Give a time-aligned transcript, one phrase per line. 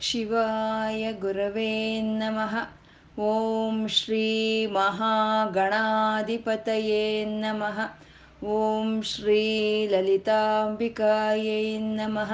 [0.00, 2.68] ಶಿವಾಯ ಗುರವೇ ನಮಃ.
[3.18, 7.78] ಓಂ ಶ್ರೀ ಮಹಾಗಣಾಧಿಪತಯೇ ನಮಃ.
[8.44, 12.32] ಓಂ ಶ್ರೀ ಲಲಿತಾಂಬಿಕಾಯೈ ನಮಃ.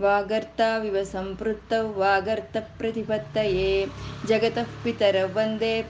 [0.00, 3.86] ವಾಗರ್ತಾವಿವ ಸಂಪೃತ್ತೌ ವಾಗರ್ತಪ್ರತಿಪತ್ತಯೇ
[4.28, 5.82] ಜಗತಃ ಪಿತರೌ ವಂದೇ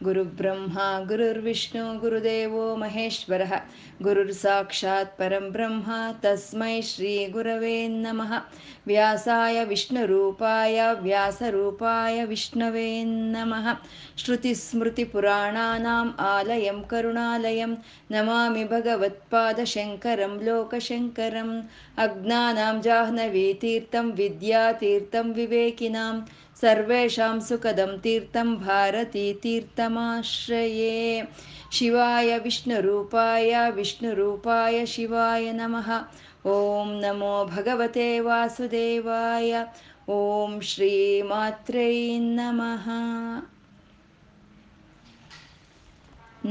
[0.00, 3.52] ಪಾರ್ವತಿ गुरुर्विष्णु ಗುರುಬ್ರಹ್ಮ ಗುರುರ್ವಿಷ್ಣು ಗುರುದೇವೋ ಮಹೇಶ್ವರಃ
[4.02, 5.90] ಗುರುರ್ ಸಾಕ್ಷಾತ್ ಪರಂ ಬ್ರಹ್ಮ
[6.20, 8.32] ತಸ್ಮೈ ಶ್ರೀ ಗುರವೇ ನಮಃ
[8.86, 12.88] ವ್ಯಾಸಾಯ ವಿಷ್ಣುರೂಪಾಯ ವ್ಯಾಸರೂಪಾಯ ವಿಷ್ಣವೇ
[13.32, 13.68] ನಮಃ
[14.18, 17.72] ಶ್ರುತಿಸ್ಮೃತಿಪುರಾಣಾನಾम् ಆಲಯಂ ಕರುಣಾಲಯಂ
[18.10, 21.50] ನಮಾಮಿ ಭಗವತ್ಪಾದಶಂಕರಂ ಲೋಕಶಂಕರಂ
[26.64, 30.94] ಸರ್ವೇಷಾಂ ಸುಖದಂ ತೀರ್ಥಂ ಭಾರತೀ ತೀರ್ಥಮಾಶ್ರಯೇ
[31.70, 35.88] ಶಿವಾಯ ವಿಷ್ಣುರೂಪಾಯ ವಿಷ್ಣುರೂಪಾಯ ಶಿವಾಯ ನಮಃ
[36.48, 39.52] ಓಂ ನಮೋ ಭಗವತೆ ವಾಸುದೇವಾಯ
[40.14, 40.92] ಓಂ ಶ್ರೀ
[41.28, 41.94] ಮಾತ್ರೈ
[42.34, 42.86] ನಮಃ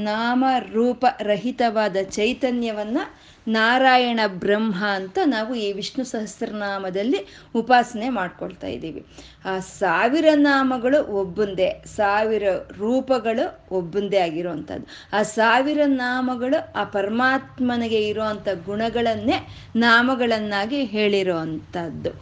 [0.04, 2.98] ನಾಮರೂಪರಹಿತವಾದ ಚೈತನ್ಯವನ್ನ
[3.56, 7.20] ನಾರಾಯಣ ಬ್ರಹ್ಮ ಅಂತ ನಾವು ಈ ವಿಷ್ಣು ಸಹಸ್ರನಾಮದಲ್ಲಿ
[7.54, 9.02] ಉಪಾಸನೆ ಮಾಡ್ಕೊಳ್ತಾ ಇದ್ದೀವಿ.
[9.44, 12.44] ಆ ಸಾವಿರ ನಾಮಗಳು ಒಬ್ಬಂದೇ, ಸಾವಿರ
[12.78, 13.44] ರೂಪಗಳು
[13.78, 14.86] ಒಬ್ಬಂದೇ ಆಗಿರುವಂಥದ್ದು
[15.18, 19.38] ಆ ಸಾವಿರ ನಾಮಗಳು ಆ ಪರಮಾತ್ಮನಿಗೆ ಇರುವಂಥ ಗುಣಗಳನ್ನೇ
[19.76, 22.12] ನಾಮಗಳನ್ನಾಗಿ ಹೇಳಿರೋ ಅಂಥದ್ದು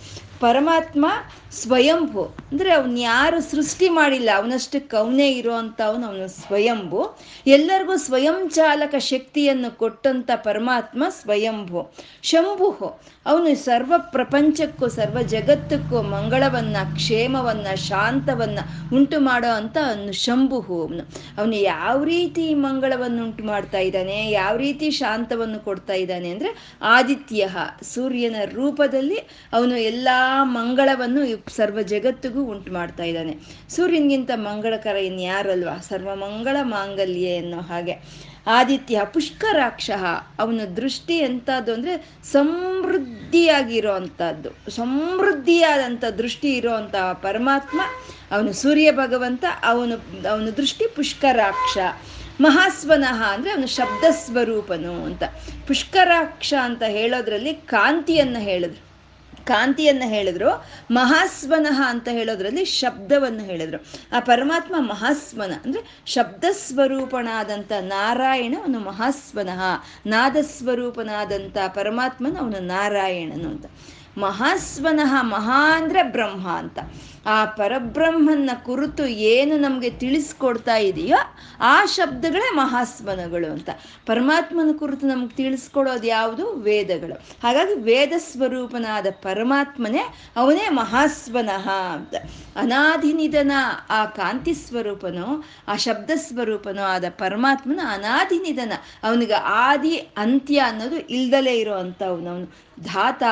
[0.44, 1.06] ಪರಮಾತ್ಮ
[1.52, 7.00] ಸ್ವಯಂಭು, ಅಂದರೆ ಅವನು ಯಾರು ಸೃಷ್ಟಿ ಮಾಡಿಲ್ಲ ಅವನಷ್ಟಕ್ಕೆ ಅವನೇ ಇರುವಂಥವನು ಅವನು ಸ್ವಯಂಭು.
[7.56, 11.80] ಎಲ್ಲರಿಗೂ ಸ್ವಯಂ ಚಾಲಕ ಶಕ್ತಿಯನ್ನು ಕೊಟ್ಟಂಥ ಪರಮಾತ್ಮ ಸ್ವಯಂಭು.
[12.22, 12.68] ಶಂಭು
[13.27, 18.58] ಅವನು ಸರ್ವ ಪ್ರಪಂಚಕ್ಕೂ ಸರ್ವ ಜಗತ್ತಕ್ಕೂ ಮಂಗಳವನ್ನ, ಕ್ಷೇಮವನ್ನ, ಶಾಂತವನ್ನ
[18.94, 21.05] ಉಂಟು ಮಾಡೋ ಅಂತ ಅವನು ಶಂಭು ಅವನು
[21.38, 27.48] ಅವನು ಯಾವ ರೀತಿ ಮಂಗಳವನ್ನು ಉಂಟು ಮಾಡ್ತಾ ಇದ್ದಾನೆ, ಯಾವ ರೀತಿ ಶಾಂತವನ್ನು ಕೊಡ್ತಾ ಇದ್ದಾನೆ ಅಂದ್ರೆ ಆದಿತ್ಯ,
[27.94, 29.18] ಸೂರ್ಯನ ರೂಪದಲ್ಲಿ
[29.52, 31.22] ಅವನು ಎಲ್ಲಾ ಮಂಗಳವನ್ನು
[31.56, 33.34] ಸರ್ವ ಜಗತ್ತಿಗೂ ಉಂಟು ಮಾಡ್ತಾ ಇದ್ದಾನೆ.
[33.68, 35.77] ಸೂರ್ಯನಿಗಿಂತ ಮಂಗಳಕರ ಇನ್ಯಾರಲ್ವಾ?
[35.79, 37.94] ಸರ್ವ ಮಂಗಳ ಮಾಂಗಲ್ಯ ಅನ್ನೋ ಹಾಗೆ.
[38.47, 39.91] ಆದಿತ್ಯ ಪುಷ್ಕರಾಕ್ಷ,
[40.39, 47.80] ಅವನ ದೃಷ್ಟಿ ಎಂಥದ್ದು ಅಂದರೆ ಸಮೃದ್ಧಿಯಾಗಿರೋ ಅಂಥದ್ದು ಸಮೃದ್ಧಿಯಾದಂಥ ದೃಷ್ಟಿ ಇರೋವಂಥ ಪರಮಾತ್ಮ,
[48.30, 49.97] ಅವನು ಸೂರ್ಯ ಭಗವಂತ, ಅವನು,
[50.30, 51.79] ಅವನ ದೃಷ್ಟಿ ಪುಷ್ಕರಾಕ್ಷ.
[52.41, 55.23] ಮಹಾಸ್ವನಃ ಅಂದರೆ ಅವನು ಶಬ್ದ ಸ್ವರೂಪನು ಅಂತ.
[55.67, 58.92] ಪುಷ್ಕರಾಕ್ಷ ಅಂತ ಹೇಳೋದ್ರಲ್ಲಿ ಕಾಂತಿಯನ್ನು ಹೇಳಿದ್ರು.
[59.45, 63.85] ಕಾಂತಿಯನ್ನು ಹೇಳಿದ್ರು, ಮಹಾಸ್ವನಃ ಅಂತ ಹೇಳೋದ್ರಲ್ಲಿ ಶಬ್ದವನ್ನು ಹೇಳಿದ್ರು.
[64.17, 69.63] ಆ ಪರಮಾತ್ಮ ಮಹಾಸ್ವನ, ಅಂದ್ರೆ ಶಬ್ದ ಸ್ವರೂಪನಾದಂಥ ನಾರಾಯಣ ಅವನು ಮಹಾಸ್ವನಃ
[70.07, 73.67] ನಾದ ಸ್ವರೂಪನಾದಂತ ಪರಮಾತ್ಮನ ಅವನು ನಾರಾಯಣನು ಅಂತ.
[74.18, 76.78] ಮಹಾಸ್ವನಃ ಮಹಾ ಅಂದ್ರೆ ಬ್ರಹ್ಮ ಅಂತ.
[77.27, 81.17] ಆ ಪರಬ್ರಹ್ಮನ ಕುರಿತು ಏನು ನಮಗೆ ತಿಳಿಸ್ಕೊಡ್ತಾ ಇದೆಯೋ
[81.61, 83.70] ಆ ಶಬ್ದಗಳೇ ಮಹಾಸ್ವನಗಳು ಅಂತ.
[84.06, 86.52] ಪರಮಾತ್ಮನ ಕುರಿತು ನಮ್ಗೆ ತಿಳಿಸ್ಕೊಡೋದು ಯಾವುದು?
[86.52, 87.14] ವೇದಗಳು.
[87.14, 90.02] ಹಾಗಾಗಿ ವೇದ ಸ್ವರೂಪನಾದ ಪರಮಾತ್ಮನೇ
[90.36, 92.14] ಅವನೇ ಮಹಾಸ್ವನಃ ಅಂತ.
[92.56, 93.52] ಅನಾಧಿನಿಧನ
[93.90, 101.74] ಆ ಕಾಂತಿ ಸ್ವರೂಪನೋ, ಆ ಶಬ್ದ ಸ್ವರೂಪನೋ ಆದ ಪರಮಾತ್ಮನ ಅನಾದಿನಿಧನ ಅವನಿಗೆ ಆದಿ, ಅಂತ್ಯ ಅನ್ನೋದು ಇಲ್ದಲೇ ಇರೋ
[101.74, 102.73] ಅಂಥವ್ನವನು.
[102.80, 103.23] ಧಾತ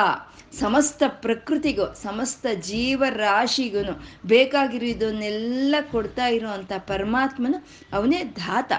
[0.58, 8.72] ಸಮಸ್ತ ಪ್ರಕೃತಿಗೂ, ಸಮಸ್ತ ಜೀವರಾಶಿಗೂ ಬೇಕಾಗಿರೋದನ್ನೆಲ್ಲ ಕೊಡ್ತಾ ಇರೋವಂಥ ಪರಮಾತ್ಮನು ಅವನೇ ಧಾತ.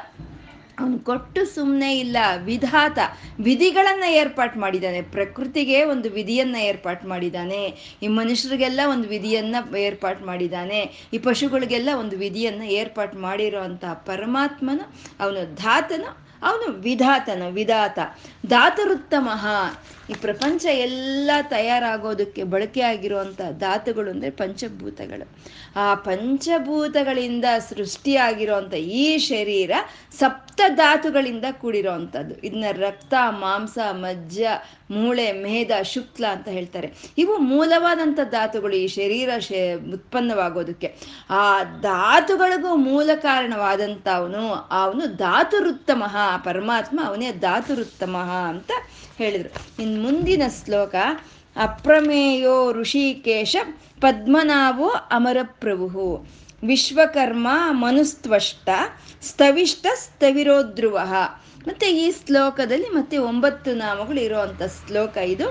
[0.80, 3.00] ಅವನು ಕೊಟ್ಟು ಸುಮ್ಮನೆ ಇಲ್ಲ, ವಿಧಾತ.
[3.40, 5.02] ವಿಧಿಗಳನ್ನು ಏರ್ಪಾಟ್ ಮಾಡಿದ್ದಾನೆ.
[5.02, 7.96] ಪ್ರಕೃತಿಗೆ ಒಂದು ವಿಧಿಯನ್ನು ಏರ್ಪಾಟ್ ಮಾಡಿದ್ದಾನೆ.
[8.04, 11.10] ಈ ಮನುಷ್ಯರಿಗೆಲ್ಲ ಒಂದು ವಿಧಿಯನ್ನು ಏರ್ಪಾಟ್ ಮಾಡಿದ್ದಾನೆ.
[11.14, 13.60] ಈ ಪಶುಗಳಿಗೆಲ್ಲ ಒಂದು ವಿಧಿಯನ್ನು ಏರ್ಪಾಟ್ ಮಾಡಿರೋ
[14.06, 18.00] ಪರಮಾತ್ಮನು ಅವನು ಧಾತನು, ಅವನು ವಿಧಾತನು, ವಿಧಾತ.
[18.48, 19.46] ಧಾತರುತ್ತಮಃ.
[20.12, 25.26] ಈ ಪ್ರಪಂಚ ಎಲ್ಲ ತಯಾರಾಗೋದಕ್ಕೆ ಬಳಕೆ ಆಗಿರುವಂಥ ಧಾತುಗಳು ಅಂದರೆ ಪಂಚಭೂತಗಳು.
[25.76, 29.72] ಆ ಪಂಚಭೂತಗಳಿಂದ ಸೃಷ್ಟಿಯಾಗಿರುವಂಥ ಈ ಶರೀರ
[30.20, 34.42] ಸಪ್ತ ಧಾತುಗಳಿಂದ ಕೂಡಿರೋ ಅಂಥದ್ದು ಇದನ್ನ ರಕ್ತ, ಮಾಂಸ, ಮಜ್ಜ,
[34.92, 36.88] ಮೂಳೆ ಮೇಧ ಶುಕ್ಲ ಅಂತ ಹೇಳ್ತಾರೆ.
[37.18, 40.96] ಇವು ಮೂಲವಾದಂಥ ಧಾತುಗಳು ಈ ಶರೀರ ಶೇ ಉತ್ಪನ್ನವಾಗೋದಕ್ಕೆ.
[41.30, 46.04] ಆ ಧಾತುಗಳಿಗೂ ಮೂಲ ಕಾರಣವಾದಂಥ ಅವನು ಅವನು ಧಾತುರುತ್ತಮ,
[46.44, 48.18] ಪರಮಾತ್ಮ ಅವನೇ ಧಾತುರುತ್ತಮ
[48.50, 48.72] ಅಂತ
[49.18, 49.84] ಹೇಳಿದ್ರು.
[49.84, 50.96] ಇನ್ನು ಮುಂದಿನ ಶ್ಲೋಕ,
[51.56, 53.56] ಅಪ್ರಮೇಯೋ ಋಷಿಕೇಶ
[54.02, 56.08] ಪದ್ಮನಾಭೋ ಅಮರಪ್ರಭು
[56.68, 58.70] ವಿಶ್ವಕರ್ಮ ಮನುಸ್ತ್ವಷ್ಟ,
[59.22, 61.00] ಸ್ಥವಿಷ್ಟ ಸ್ಥವಿರೋಧ್ರುವ
[61.68, 65.48] ಮತ್ತೆ ಈ ಶ್ಲೋಕದಲ್ಲಿ ಮತ್ತೆ ಒಂಬತ್ತು ನಾಮಗಳು ಇರುವಂತ ಶ್ಲೋಕ ಇದು.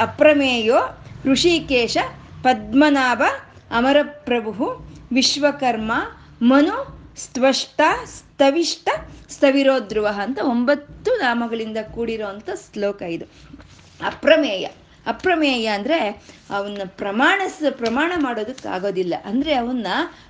[0.00, 0.80] ಅಪ್ರಮೇಯೋ
[1.24, 1.96] ಋಷಿಕೇಶ
[2.42, 3.22] ಪದ್ಮನಾಭ
[3.70, 4.66] ಅಮರಪ್ರಭು
[5.12, 5.92] ವಿಶ್ವಕರ್ಮ
[6.42, 6.76] ಮನು
[7.16, 8.88] ಸ್ತ್ವಷ್ಟ ಸ್ಥವಿಷ್ಟ
[9.30, 13.26] ಸ್ಥವಿರೋಧ್ರುವ ಅಂತ ಒಂಬತ್ತು ನಾಮಗಳಿಂದ ಕೂಡಿರೋ ಅಂಥ ಶ್ಲೋಕ ಇದು.
[14.04, 14.68] ಅಪ್ರಮೇಯ.
[15.06, 19.14] ಅಪ್ರಮೇಯ ಅಂದರೆ ಅವನ್ನ ಪ್ರಮಾಣಸ್ ಪ್ರಮಾಣ ಮಾಡೋದಕ್ಕಾಗೋದಿಲ್ಲ.
[19.24, 19.86] ಅಂದರೆ ಅವನ್ನ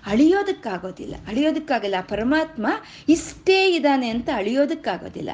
[0.06, 1.14] ಅಳಿಯೋದಕ್ಕಾಗೋದಿಲ್ಲ.
[1.28, 1.94] ಅಳಿಯೋದಕ್ಕಾಗಲ್ಲ.
[2.00, 2.66] ಪರಮಾತ್ಮ
[3.08, 5.30] ಇಷ್ಟೇ ಇದ್ದಾನೆ ಅಂತ ಅಳಿಯೋದಕ್ಕಾಗೋದಿಲ್ಲ.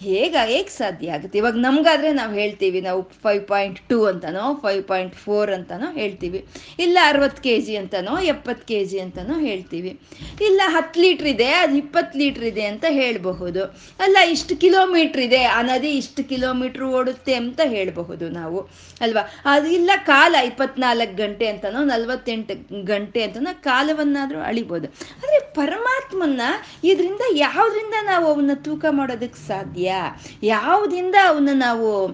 [0.00, 1.38] ಹೇಗ ಹೇಗೆ ಸಾಧ್ಯ ಆಗುತ್ತೆ?
[1.38, 6.46] ಇವಾಗ ನಮ್ಗಾದ್ರೆ ನಾವು ಹೇಳ್ತೀವಿ, ನಾವು ಫೈವ್ ಪಾಯಿಂಟ್ ಟೂ ಅಂತನೋ ಫೈವ್ ಪಾಯಿಂಟ್ ಫೋರ್ ಅಂತನೋ ಹೇಳ್ತೀವಿ.
[6.78, 10.00] ಇಲ್ಲ ಅರವತ್ತು ಕೆ ಜಿ ಅಂತನೋ, ಎಪ್ಪತ್ತು ಕೆ ಜಿ ಅಂತನೋ ಹೇಳ್ತೀವಿ.
[10.40, 13.64] ಇಲ್ಲ ಹತ್ತು ಲೀಟ್ರ್ ಇದೆ, ಅದು ಇಪ್ಪತ್ತು ಲೀಟ್ರ್ ಇದೆ ಅಂತ ಹೇಳಬಹುದು.
[14.00, 18.60] ಅಲ್ಲ ಇಷ್ಟು ಕಿಲೋಮೀಟ್ರ್ ಇದೆ, ಆ ನದಿ ಇಷ್ಟು ಕಿಲೋಮೀಟ್ರ್ ಓಡುತ್ತೆ ಅಂತ ಹೇಳಬಹುದು ನಾವು.
[19.00, 19.32] ಅಲ್ವಾ?
[19.44, 24.88] ಅದು ಇಲ್ಲ ಕಾಲ ಇಪ್ಪತ್ನಾಲ್ಕು ಗಂಟೆ ಅಂತನೋ, ನಲ್ವತ್ತೆಂಟು ಗಂಟೆ ಅಂತನೋ ಕಾಲವನ್ನಾದರೂ ಅಳಿಬೋದು.
[24.88, 26.40] ಆದರೆ ಪರಮಾತ್ಮನ್ನ
[26.84, 29.87] ಇದರಿಂದ ಯಾವುದರಿಂದ ನಾವು ಅವನ್ನ ತೂಕ ಮಾಡೋದಕ್ಕೆ ಸಾಧ್ಯ?
[30.42, 32.06] ಯಾವುದಿಂದ ಅವನ್ನ ನಾವು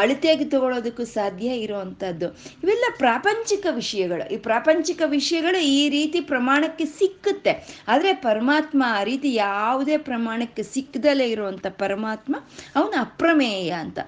[0.00, 2.26] ಅಳತೆಯಾಗಿ ತಗೊಳ್ಳೋದಕ್ಕೂ ಸಾಧ್ಯ ಇರುವಂಥದ್ದು
[2.62, 4.34] ಇವೆಲ್ಲ ಪ್ರಾಪಂಚಿಕ ವಿಷಯಗಳು.
[4.34, 7.84] ಈ ಪ್ರಾಪಂಚಿಕ ವಿಷಯಗಳು ಈ ರೀತಿ ಪ್ರಮಾಣಕ್ಕೆ ಸಿಕ್ಕುತ್ತೆ.
[7.88, 12.36] ಆದರೆ ಪರಮಾತ್ಮ ಆ ರೀತಿ ಯಾವುದೇ ಪ್ರಮಾಣಕ್ಕೆ ಸಿಕ್ಕದಲ್ಲೇ ಇರುವಂಥ ಪರಮಾತ್ಮ
[12.76, 13.98] ಅವನ ಅಪ್ರಮೇಯ ಅಂತ.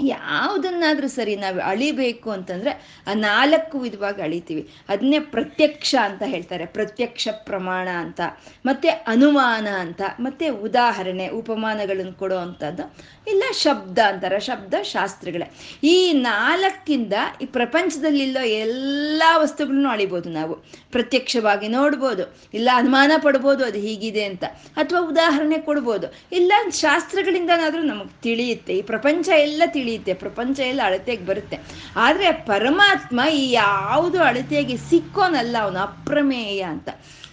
[0.00, 2.72] ಯಾವುದನ್ನಾದ್ರೂ ಸರಿ ನಾವು ಅಳಿಬೇಕು ಅಂತಂದ್ರೆ
[3.06, 4.62] ಆ ನಾಲ್ಕು ವಿಧವಾಗಿ ಅಳಿತೀವಿ.
[4.88, 6.66] ಅದನ್ನೇ ಪ್ರತ್ಯಕ್ಷ ಅಂತ ಹೇಳ್ತಾರೆ.
[6.66, 8.20] ಪ್ರತ್ಯಕ್ಷ ಪ್ರಮಾಣ ಅಂತ,
[8.66, 12.84] ಮತ್ತೆ ಅನುಮಾನ ಅಂತ, ಮತ್ತೆ ಉದಾಹರಣೆ, ಉಪಮಾನಗಳನ್ನು ಕೊಡೋ ಅಂಥದ್ದು,
[13.30, 14.40] ಇಲ್ಲ ಶಬ್ದ ಅಂತಾರೆ.
[14.40, 15.46] ಶಬ್ದ ಶಾಸ್ತ್ರಗಳೇ.
[15.84, 20.54] ಈ ನಾಲ್ಕಿಂದ ಈ ಪ್ರಪಂಚದಲ್ಲಿಲ್ಲೋ ಎಲ್ಲ ವಸ್ತುಗಳನ್ನು ಅಳಿಬೋದು ನಾವು.
[20.92, 24.44] ಪ್ರತ್ಯಕ್ಷವಾಗಿ ನೋಡ್ಬೋದು, ಇಲ್ಲ ಅನುಮಾನ ಪಡ್ಬೋದು ಅದು ಹೀಗಿದೆ ಅಂತ,
[24.76, 26.06] ಅಥವಾ ಉದಾಹರಣೆ ಕೊಡ್ಬೋದು.
[26.32, 28.72] ಇಲ್ಲ ಶಾಸ್ತ್ರಗಳಿಂದನಾದ್ರೂ ನಮಗೆ ತಿಳಿಯುತ್ತೆ.
[28.74, 31.58] ಈ ಪ್ರಪಂಚ ಎಲ್ಲ ತಿಳಿಯುತ್ತೆ ಪ್ರಪಂಚ ಎಲ್ಲ ಅಳತೆಗೆ ಬರುತ್ತೆ.
[31.96, 36.88] ಆದರೆ ಪರಮಾತ್ಮ ಈ ಯಾವುದು ಅಳತೆಗೆ ಸಿಕ್ಕೋನಲ್ಲ ಅವನು ಅಪ್ರಮೇಯ ಅಂತ.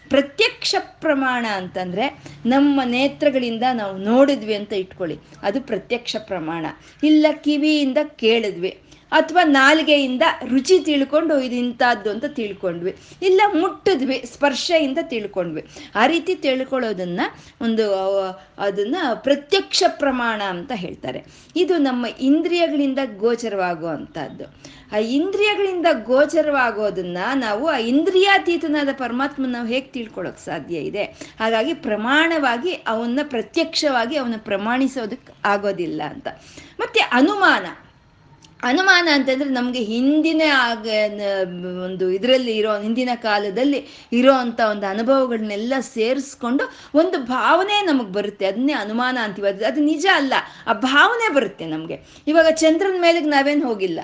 [0.10, 2.06] ಪ್ರತ್ಯಕ್ಷ ಪ್ರಮಾಣ ಅಂತಂದ್ರೆ
[2.46, 5.18] ನಮ್ಮ ನೇತ್ರಗಳಿಂದ ನಾವು ನೋಡಿದ್ವಿ ಅಂತ ಇಟ್ಕೊಳ್ಳಿ.
[5.42, 6.66] ಅದು ಪ್ರತ್ಯಕ್ಷ ಪ್ರಮಾಣ.
[7.04, 8.72] ಇಲ್ಲ ಕಿವಿಯಿಂದ ಕೇಳಿದ್ವಿ.
[9.12, 12.98] ಅಥವಾ ನಾಲಿಗೆಯಿಂದ ರುಚಿ ತಿಳ್ಕೊಂಡು ಇದು ಇಂಥದ್ದು ಅಂತ ತಿಳ್ಕೊಂಡ್ವಿ.
[13.22, 15.68] ಇಲ್ಲ ಮುಟ್ಟಿದ್ವಿ, ಸ್ಪರ್ಶೆಯಿಂದ ತಿಳ್ಕೊಂಡ್ವಿ.
[15.96, 17.22] ಆ ರೀತಿ ತಿಳ್ಕೊಳ್ಳೋದನ್ನ
[17.62, 17.94] ಒಂದು,
[18.58, 21.24] ಅದನ್ನ ಪ್ರತ್ಯಕ್ಷ ಪ್ರಮಾಣ ಅಂತ ಹೇಳ್ತಾರೆ.
[21.56, 24.44] ಇದು ನಮ್ಮ ಇಂದ್ರಿಯಗಳಿಂದ ಗೋಚರವಾಗುವಂಥದ್ದು.
[24.96, 31.04] ಆ ಇಂದ್ರಿಯಗಳಿಂದ ಗೋಚರವಾಗೋದನ್ನ ನಾವು ಆ ಇಂದ್ರಿಯಾತೀತನಾದ ಪರಮಾತ್ಮನ ನಾವು ಹೇಗೆ ತಿಳ್ಕೊಳ್ಳೋಕೆ ಸಾಧ್ಯ ಇದೆ?
[31.40, 36.28] ಹಾಗಾಗಿ ಪ್ರಮಾಣವಾಗಿ ಅವನ್ನ ಪ್ರತ್ಯಕ್ಷವಾಗಿ ಅವನ್ನ ಪ್ರಮಾಣಿಸೋದಕ್ಕೆ ಆಗೋದಿಲ್ಲ ಅಂತ.
[36.80, 37.91] ಮತ್ತೆ ಅನುಮಾನ.
[38.64, 40.88] ಅನುಮಾನ ಅಂತಂದ್ರೆ ನಮಗೆ ಹಿಂದಿನ ಆಗ
[41.84, 46.64] ಒಂದು ಇದರಲ್ಲಿ ಇರೋ, ಹಿಂದಿನ ಕಾಲದಲ್ಲಿ ಇರೋ ಅಂತ ಒಂದು ಅನುಭವಗಳನ್ನೆಲ್ಲ ಸೇರಿಸ್ಕೊಂಡು
[46.96, 48.46] ಒಂದು ಭಾವನೆ ನಮಗೆ ಬರುತ್ತೆ.
[48.46, 49.64] ಅದನ್ನೇ ಅನುಮಾನ ಅಂತೀವಿ.
[49.64, 50.34] ಅದು ನಿಜ ಅಲ್ಲ.
[50.68, 52.00] ಆ ಭಾವನೆ ಬರುತ್ತೆ ನಮಗೆ.
[52.28, 54.00] ಇವಾಗ ಚಂದ್ರನ ಮೇಲೆ ನಾವೇನು ಹೋಗಿಲ್ಲ.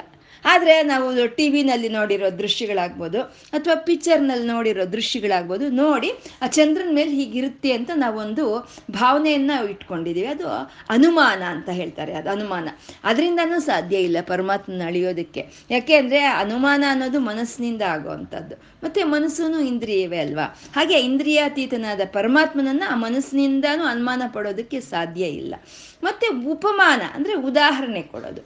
[0.45, 3.21] ಆದರೆ ನಾವು ಟಿ ವಿನಲ್ಲಿ ನೋಡಿರೋ ದೃಶ್ಯಗಳಾಗ್ಬೋದು
[3.53, 6.09] ಅಥವಾ ಪಿಕ್ಚರ್ನಲ್ಲಿ ನೋಡಿರೋ ದೃಶ್ಯಗಳಾಗ್ಬೋದು ನೋಡಿ
[6.41, 8.45] ಆ ಚಂದ್ರನ ಮೇಲೆ ಹೀಗಿರುತ್ತೆ ಅಂತ ನಾವೊಂದು
[8.91, 10.27] ಭಾವನೆಯನ್ನು ಇಟ್ಕೊಂಡಿದ್ದೀವಿ.
[10.27, 10.47] ಅದು
[10.89, 12.67] ಅನುಮಾನ ಅಂತ ಹೇಳ್ತಾರೆ, ಅದು ಅನುಮಾನ.
[13.03, 15.65] ಅದರಿಂದನೂ ಸಾಧ್ಯ ಇಲ್ಲ ಪರಮಾತ್ಮನ ಅಳಿಯೋದಕ್ಕೆ.
[15.71, 18.55] ಯಾಕೆ ಅಂದರೆ ಅನುಮಾನ ಅನ್ನೋದು ಮನಸ್ಸಿನಿಂದ ಆಗುವಂಥದ್ದು.
[18.83, 20.59] ಮತ್ತು ಮನಸ್ಸೂ ಇಂದ್ರಿಯವೇ ಅಲ್ವಾ?
[20.75, 25.55] ಹಾಗೆ ಇಂದ್ರಿಯಾತೀತನಾದ ಪರಮಾತ್ಮನನ್ನು ಆ ಮನಸ್ಸಿನಿಂದನೂ ಅನುಮಾನ ಪಡೋದಕ್ಕೆ ಸಾಧ್ಯ ಇಲ್ಲ.
[26.03, 28.41] ಮತ್ತು ಉಪಮಾನ ಅಂದರೆ ಉದಾಹರಣೆ ಕೊಡೋದು.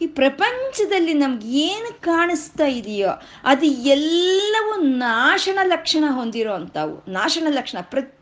[0.00, 3.08] ಈ ಪ್ರಪಂಚದಲ್ಲಿ ನಮ್ಗೆ ಏನು ಕಾಣಿಸ್ತಾ ಇದೆಯೋ
[3.44, 7.12] ಅದು ಎಲ್ಲವೂ ನಾಶನ ಲಕ್ಷಣ ಹೊಂದಿರೋ ಅಂಥವು.
[7.12, 7.78] ನಾಶನ ಲಕ್ಷಣ.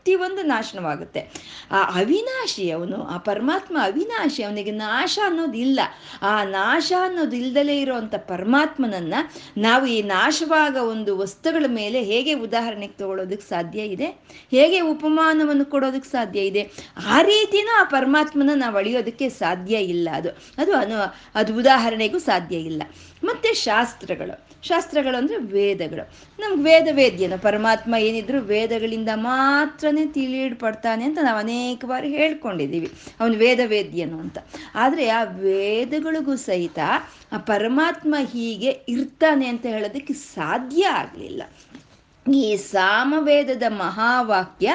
[0.07, 1.19] ಪ್ರತಿಯೊಂದು ನಾಶನವಾಗುತ್ತೆ.
[1.71, 5.79] ಆ ಅವಿನಾಶಿ ಅವನು, ಆ ಪರಮಾತ್ಮ ಅವಿನಾಶಿ ಅವನಿಗೆ ನಾಶ ಅನ್ನೋದಿಲ್ಲ.
[6.21, 9.13] ಆ ನಾಶ ಅನ್ನೋದು ಇಲ್ದಲೇ ಇರೋವಂಥ ಪರಮಾತ್ಮನನ್ನ
[9.57, 14.07] ನಾವು ಈ ನಾಶವಾಗ ಒಂದು ವಸ್ತುಗಳ ಮೇಲೆ ಹೇಗೆ ಉದಾಹರಣೆಗೆ ತಗೊಳ್ಳೋದಕ್ಕೆ ಸಾಧ್ಯ ಇದೆ?
[14.51, 16.71] ಹೇಗೆ ಉಪಮಾನವನ್ನು ಕೊಡೋದಕ್ಕೆ ಸಾಧ್ಯ ಇದೆ?
[17.07, 20.29] ಆ ರೀತಿನೂ ಆ ಪರಮಾತ್ಮನ ನಾವು ಅಳಿಯೋದಕ್ಕೆ ಸಾಧ್ಯ ಇಲ್ಲ ಅದು.
[20.57, 22.83] ಅದು ಅನು, ಅದು ಉದಾಹರಣೆಗೂ ಸಾಧ್ಯ ಇಲ್ಲ.
[23.23, 24.47] ಮತ್ತೆ ಶಾಸ್ತ್ರಗಳು.
[24.63, 26.11] ಶಾಸ್ತ್ರಗಳು ಅಂದರೆ ವೇದಗಳು.
[26.39, 33.59] ನಮ್ಗೆ ವೇದ ವೇದ್ಯನು ಪರಮಾತ್ಮ ಏನಿದ್ರು ವೇದಗಳಿಂದ ಮಾತ್ರನೇ ತಿಳಿಯಲ್ಪಡ್ತಾನೆ ಅಂತ ನಾವು ಅನೇಕ ಬಾರಿ ಹೇಳ್ಕೊಂಡಿದ್ದೀವಿ ಅವನು ವೇದ
[33.65, 34.37] ವೇದ್ಯನು ಅಂತ.
[34.75, 36.79] ಆದರೆ ಆ ವೇದಗಳಿಗೂ ಸಹಿತ
[37.31, 41.43] ಆ ಪರಮಾತ್ಮ ಹೀಗೆ ಇರ್ತಾನೆ ಅಂತ ಹೇಳೋದಕ್ಕೆ ಸಾಧ್ಯ ಆಗಲಿಲ್ಲ.
[42.33, 44.71] ಈ ಸಾಮವೇದದ ಮಹಾವಾಕ್ಯ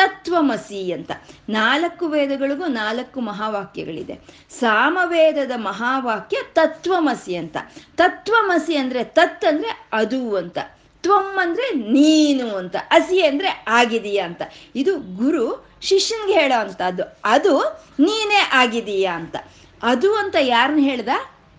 [0.00, 1.10] ತತ್ವಮಸಿ ಅಂತ
[1.48, 4.18] ನಾಲ್ಕು ವೇದಗಳಿಗೂ ನಾಲ್ಕು ಮಹಾವಾಕ್ಯಗಳಿದೆ.
[4.60, 7.56] ಸಾಮವೇದದ ಮಹಾವಾಕ್ಯ ತತ್ವಮಸಿ ಅಂತ
[7.96, 10.58] ತತ್ವಮಸಿ ಅಂದ್ರೆ ತತ್ ಅಂದ್ರೆ ಅದು ಅಂತ.
[11.02, 12.76] ತ್ವಮ್ ಅಂದ್ರೆ ನೀನು ಅಂತ.
[12.90, 14.42] ಅಸಿ ಅಂದ್ರೆ ಆಗಿದೀಯಾ ಅಂತ.
[14.76, 19.36] ಇದು ಗುರು ಶಿಷ್ಯನ್ಗೆ ಹೇಳೋ ಅಂತದ್ದು ಅದು ನೀನೇ ಆಗಿದೀಯಾ ಅಂತ.
[19.82, 21.08] ಅದು ಅಂತ ಯಾರನ್ನ ಹೇಳ್ದ?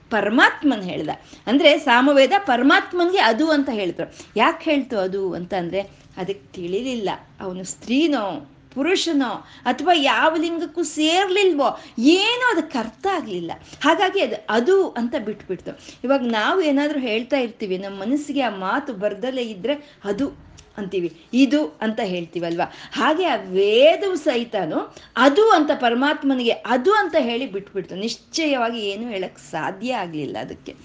[0.09, 1.09] ಪರಮಾತ್ಮನ್ ಹೇಳ್ದ.
[1.47, 4.11] ಅಂದ್ರೆ ಸಾಮವೇದ ಪರಮಾತ್ಮನ್ಗೆ ಅದು ಅಂತ ಹೇಳ್ತಾರೆ.
[4.37, 7.09] ಯಾಕೆ ಹೇಳ್ತು ಅದು ಅಂತ ಅಂದ್ರೆ ಅದಕ್ಕೆ ತಿಳಿಲಿಲ್ಲ.
[7.41, 13.51] ಅವನು ಸ್ತ್ರೀನೋ, ಪುರುಷನೋ, ಅಥವಾ ಯಾವ ಲಿಂಗಕ್ಕೂ ಸೇರ್ಲಿಲ್ವೋ, ಏನೋ ಅದಕ್ಕೆ ಅರ್ಥ ಆಗಲಿಲ್ಲ.
[13.83, 15.79] ಹಾಗಾಗಿ ಅದು ಅದು ಅಂತ ಬಿಟ್ಬಿಡ್ತು.
[16.03, 21.99] ಇವಾಗ ನಾವು ಏನಾದರೂ ಹೇಳ್ತಾ ಇರ್ತೀವಿ, ನಮ್ಮ ಮನಸ್ಸಿಗೆ ಆ ಮಾತು ಬರ್ದಲೇ ಇದ್ರೆ ಅದು ಅಂತೀವಿ, ಇದು ಅಂತ
[22.03, 22.61] ಹೇಳ್ತೀವಲ್ವ?
[22.93, 27.95] ಹಾಗೆ ಆ ವೇದವು ಸಹಿತನು ಅದು ಅಂತ ಪರಮಾತ್ಮನಿಗೆ ಅದು ಅಂತ ಹೇಳಿ ಬಿಟ್ಬಿಡ್ತು.
[27.95, 30.75] ನಿಶ್ಚಯವಾಗಿ ಏನು ಹೇಳಕ್ಕೆ ಸಾಧ್ಯ ಆಗಲಿಲ್ಲ ಅದಕ್ಕೆ.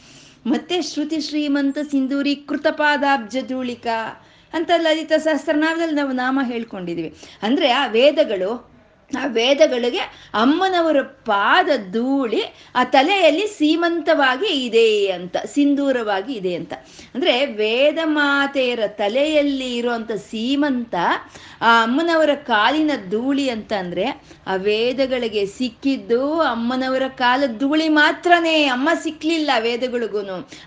[0.46, 7.10] ಮತ್ತೆ ಶ್ರುತಿ ಶ್ರೀಮಂತ ಸಿಂಧೂರಿ ಕೃತಪಾದಾಬ್ಜ ಧೂಳಿಕಾ ಅಂತ ಲಲಿತ ಸಹಸ್ರನಾಮದಲ್ಲಿ ನಾವು ನಾಮ ಹೇಳ್ಕೊಂಡಿದ್ದೀವಿ.
[7.42, 8.50] ಅಂದರೆ ಆ ವೇದಗಳು
[9.10, 9.98] ಆ ವೇದಗಳಿಗೆ
[10.34, 12.42] ಅಮ್ಮನವರ ಪಾದ ಧೂಳಿ
[12.74, 16.72] ಆ ತಲೆಯಲ್ಲಿ ಸೀಮಂತವಾಗಿ ಇದೆ ಅಂತ ಸಿಂಧೂರವಾಗಿ ಇದೆ ಅಂತ.
[17.14, 20.94] ಅಂದ್ರೆ ವೇದ ಮಾತೆಯರ ತಲೆಯಲ್ಲಿ ಇರುವಂತ ಸೀಮಂತ
[21.60, 24.06] ಆ ಅಮ್ಮನವರ ಕಾಲಿನ ಧೂಳಿ ಅಂತ ಅಂದ್ರೆ
[24.46, 30.18] ಆ ವೇದಗಳಿಗೆ ಸಿಕ್ಕಿದ್ದು ಅಮ್ಮನವರ ಕಾಲ ಧೂಳಿ ಮಾತ್ರನೇ, ಅಮ್ಮ ಸಿಕ್ಲಿಲ್ಲ ವೇದಗಳಿಗೂ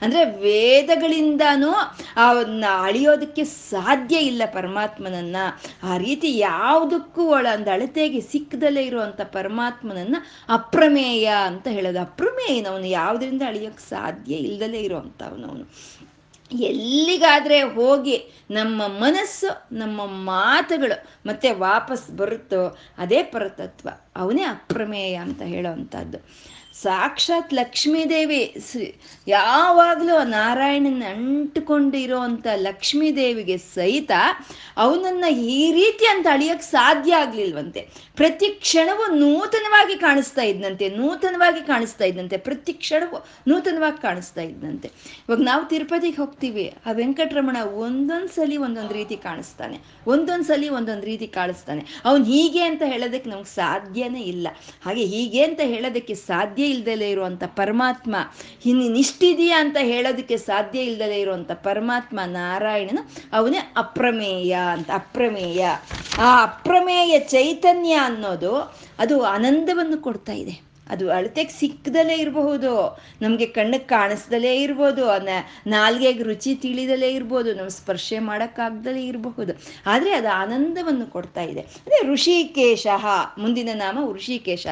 [0.01, 1.71] ಅಂದ್ರೆ ವೇದಗಳಿಂದನೂ
[2.17, 5.35] ಅವನ್ನ ಅಳಿಯೋದಕ್ಕೆ ಸಾಧ್ಯ ಇಲ್ಲ ಪರಮಾತ್ಮನನ್ನ.
[5.83, 10.15] ಆ ರೀತಿ ಯಾವುದಕ್ಕೂ ಒಳ ಒಂದು ಅಳತೆಗೆ ಸಿಕ್ಕದಲ್ಲೇ ಇರುವಂತ ಪರಮಾತ್ಮನನ್ನ
[10.49, 11.99] ಅಪ್ರಮೇಯ ಅಂತ ಹೇಳೋದು.
[12.01, 15.65] ಅಪ್ರಮೇಯನವನು ಯಾವುದರಿಂದ ಅಳಿಯೋಕ್ಕೆ ಸಾಧ್ಯ ಇಲ್ದಲೇ ಇರುವಂಥವನವನು
[16.51, 23.89] ಎಲ್ಲಿಗಾದರೆ ಹೋಗಿ ನಮ್ಮ ಮನಸ್ಸು, ನಮ್ಮ ಮಾತುಗಳು ಮತ್ತೆ ವಾಪಸ್ ಬರುತ್ತೋ ಅದೇ ಪರತತ್ವ.
[24.15, 26.17] ಅವನೇ ಅಪ್ರಮೇಯ ಅಂತ ಹೇಳೋವಂಥದ್ದು.
[26.83, 28.41] ಸಾಕ್ಷಾತ್ ಲಕ್ಷ್ಮೀದೇವಿ.
[29.27, 34.11] ಯಾವಾಗಲೂ ನಾರಾಯಣನ ಅಂಟುಕೊಂಡಿರೋ ಅಂಥ ಲಕ್ಷ್ಮೀದೇವಿಗೆ ಸಹಿತ
[34.83, 37.81] ಅವನನ್ನ ಈ ರೀತಿ ಅಂತ ಅಳಿಯಕ್ಕೆ ಸಾಧ್ಯ ಆಗ್ಲಿಲ್ವಂತೆ.
[38.19, 44.87] ಪ್ರತಿ ಕ್ಷಣವೂ ನೂತನವಾಗಿ ಕಾಣಿಸ್ತಾ ಇದ್ದಂತೆ ನೂತನವಾಗಿ ಕಾಣಿಸ್ತಾ ಇದ್ದಂತೆ ಪ್ರತಿ ಕ್ಷಣವೂ ನೂತನವಾಗಿ ಕಾಣಿಸ್ತಾ ಇದ್ದಂತೆ
[45.25, 51.81] ಇವಾಗ ನಾವು ತಿರುಪತಿಗೆ ಹೋಗ್ತೀವಿ, ಆ ವೆಂಕಟರಮಣ ಒಂದೊಂದ್ಸಲಿ ಒಂದೊಂದು ರೀತಿ ಕಾಣಿಸ್ತಾನೆ ಒಂದೊಂದ್ಸಲಿ ಒಂದೊಂದು ರೀತಿ ಕಾಣಿಸ್ತಾನೆ.
[52.05, 54.47] ಅವನು ಹೀಗೆ ಅಂತ ಹೇಳೋದಕ್ಕೆ ನಮ್ಗೆ ಸಾಧ್ಯನೇ ಇಲ್ಲ.
[54.85, 58.15] ಹಾಗೆ ಹೀಗೆ ಅಂತ ಹೇಳೋದಕ್ಕೆ ಸಾಧ್ಯ ಇಲ್ದಲೇ ಇರುವಂತ ಪರಮಾತ್ಮ
[58.97, 65.65] ಇಷ್ಟಿದೆಯಾ ಅಂತ ಹೇಳೋದಕ್ಕೆ ಸಾಧ್ಯ ಇಲ್ದಲೇ ಇರುವಂತ ಪರಮಾತ್ಮ ನಾರಾಯಣನು ಅವನೇ ಅಪ್ರಮೇಯ ಅಂತ, ಅಪ್ರಮೇಯ.
[66.17, 68.53] ಆ ಅಪ್ರಮೇಯ ಚೈತನ್ಯ ಅನ್ನೋದು
[68.99, 70.55] ಅದು ಆನಂದವನ್ನು ಕೊಡ್ತಾ ಇದೆ.
[70.89, 72.71] ಅದು ಅಳತೆಗೆ ಸಿಕ್ಕದಲ್ಲೇ ಇರಬಹುದು,
[73.21, 75.03] ನಮಗೆ ಕಣ್ಣಿಗೆ ಕಾಣಿಸ್ದಲೇ ಇರ್ಬೋದು
[75.67, 79.53] ನಾಲ್ಗೆಗೆ ರುಚಿ ತಿಳಿದಲೇ ಇರ್ಬೋದು ನಮ್ಮ ಸ್ಪರ್ಶೆ ಮಾಡೋಕ್ಕಾಗ್ದಲೇ ಇರಬಹುದು.
[79.85, 81.61] ಆದರೆ ಅದು ಆನಂದವನ್ನು ಕೊಡ್ತಾ ಇದೆ.
[81.85, 82.87] ಅದೇ ಋಷಿಕೇಶ,
[83.37, 84.67] ಮುಂದಿನ ನಾಮ ಋಷಿಕೇಶ.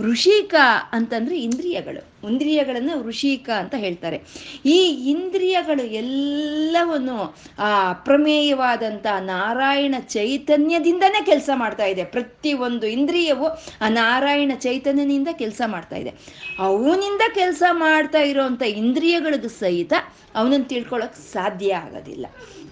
[0.00, 0.54] ಋಷಿಕ
[0.92, 2.28] ಅಂತಂದ್ರೆ ಇಂದ್ರಿಯಗಳು.
[2.28, 4.22] ಇಂದ್ರಿಯಗಳನ್ನು ಋಷಿಕ ಅಂತ ಹೇಳ್ತಾರೆ.
[4.66, 4.78] ಈ
[5.10, 12.04] ಇಂದ್ರಿಯಗಳು ಎಲ್ಲವನ್ನು, ಆ ಅಪ್ರಮೇಯವಾದಂಥ ನಾರಾಯಣ ಚೈತನ್ಯದಿಂದನೇ ಕೆಲಸ ಮಾಡ್ತಾ ಇದೆ.
[12.04, 13.46] ಪ್ರತಿ ಒಂದು ಇಂದ್ರಿಯವು
[13.80, 16.12] ಆ ನಾರಾಯಣ ಚೈತನ್ಯನಿಂದ ಕೆಲಸ ಮಾಡ್ತಾ ಇದೆ.
[16.58, 19.92] ಅವನಿಂದ ಕೆಲಸ ಮಾಡ್ತಾ ಇರೋವಂಥ ಇಂದ್ರಿಯಗಳಿಗೂ ಸಹಿತ
[20.34, 22.26] ಅವನನ್ನು ತಿಳ್ಕೊಳಕ್ ಸಾಧ್ಯ ಆಗೋದಿಲ್ಲ.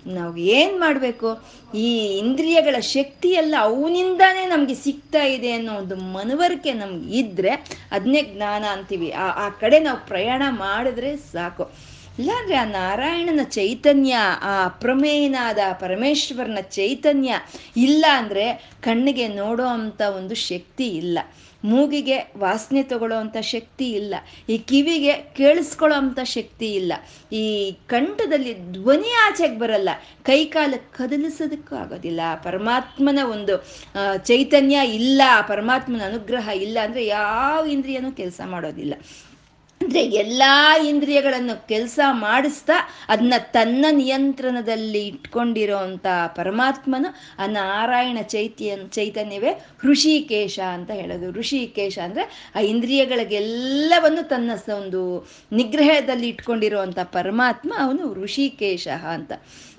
[0.07, 1.29] ನಾವು ಏನು ಮಾಡಬೇಕು
[1.75, 7.51] ಈ ಇಂದ್ರಿಯಗಳ ಶಕ್ತಿ ಎಲ್ಲ ಅವನಿಂದಾನೇ ನಮಗೆ ಸಿಗ್ತಾ ಇದೆ ಅನ್ನೋ ಒಂದು ಮನವರಿಕೆ ನಮ್ಗೆ ಇದ್ರೆ
[7.91, 9.11] ಅದನ್ನೇ ಜ್ಞಾನ ಅಂತೀವಿ.
[9.11, 11.71] ಆ ಆ ಕಡೆ ನಾವು ಪ್ರಯಾಣ ಮಾಡಿದ್ರೆ ಸಾಕು.
[12.21, 17.35] ಇಲ್ಲಾಂದ್ರೆ ಆ ನಾರಾಯಣನ ಚೈತನ್ಯ, ಆ ಅಪ್ರಮೇಯನಾದ ಪರಮೇಶ್ವರನ ಚೈತನ್ಯ
[17.77, 18.47] ಇಲ್ಲ ಅಂದ್ರೆ
[18.83, 21.19] ಕಣ್ಣಿಗೆ ನೋಡೋ ಅಂತ ಒಂದು ಶಕ್ತಿ ಇಲ್ಲ.
[21.65, 24.15] ಮೂಗಿಗೆ ವಾಸನೆ ತಗೊಳ್ಳೋ ಅಂಥ ಶಕ್ತಿ ಇಲ್ಲ.
[24.49, 26.93] ಈ ಕಿವಿಗೆ ಕೇಳಿಸ್ಕೊಳ್ಳೋ ಅಂಥ ಶಕ್ತಿ ಇಲ್ಲ.
[27.37, 27.45] ಈ
[27.87, 29.91] ಕಂಠದಲ್ಲಿ ಧ್ವನಿ ಆಚೆಗೆ ಬರಲ್ಲ.
[30.23, 32.21] ಕೈ ಕಾಲ ಕದಲಿಸೋದಕ್ಕೂ ಆಗೋದಿಲ್ಲ.
[32.45, 33.57] ಪರಮಾತ್ಮನ ಒಂದು
[34.25, 38.95] ಚೈತನ್ಯ ಇಲ್ಲ, ಪರಮಾತ್ಮನ ಅನುಗ್ರಹ ಇಲ್ಲ ಅಂದ್ರೆ ಯಾವ ಇಂದ್ರಿಯನೂ ಕೆಲಸ ಮಾಡೋದಿಲ್ಲ.
[39.81, 42.73] ಅಂದ್ರೆ ಎಲ್ಲಾ ಇಂದ್ರಿಯಗಳನ್ನು ಕೆಲಸ ಮಾಡಿಸ್ತಾ
[43.09, 46.07] ಅದನ್ನ ತನ್ನ ನಿಯಂತ್ರಣದಲ್ಲಿ ಇಟ್ಕೊಂಡಿರೋ ಅಂತ
[46.37, 47.07] ಪರಮಾತ್ಮನ
[47.39, 49.53] ಆ ನಾರಾಯಣ ಚೈತ್ಯ ಚೈತನ್ಯವೇ
[49.85, 51.31] ಋಷಿಕೇಶ ಅಂತ ಹೇಳೋದು.
[51.31, 55.03] ಋಷಿಕೇಶ ಅಂದ್ರೆ ಆ ಇಂದ್ರಿಯಗಳಿಗೆಲ್ಲವನ್ನು ತನ್ನ ಒಂದು
[55.53, 59.33] ನಿಗ್ರಹದಲ್ಲಿ ಇಟ್ಕೊಂಡಿರುವಂತ ಪರಮಾತ್ಮ ಅವನು ಋಷಿಕೇಶ ಅಂತ.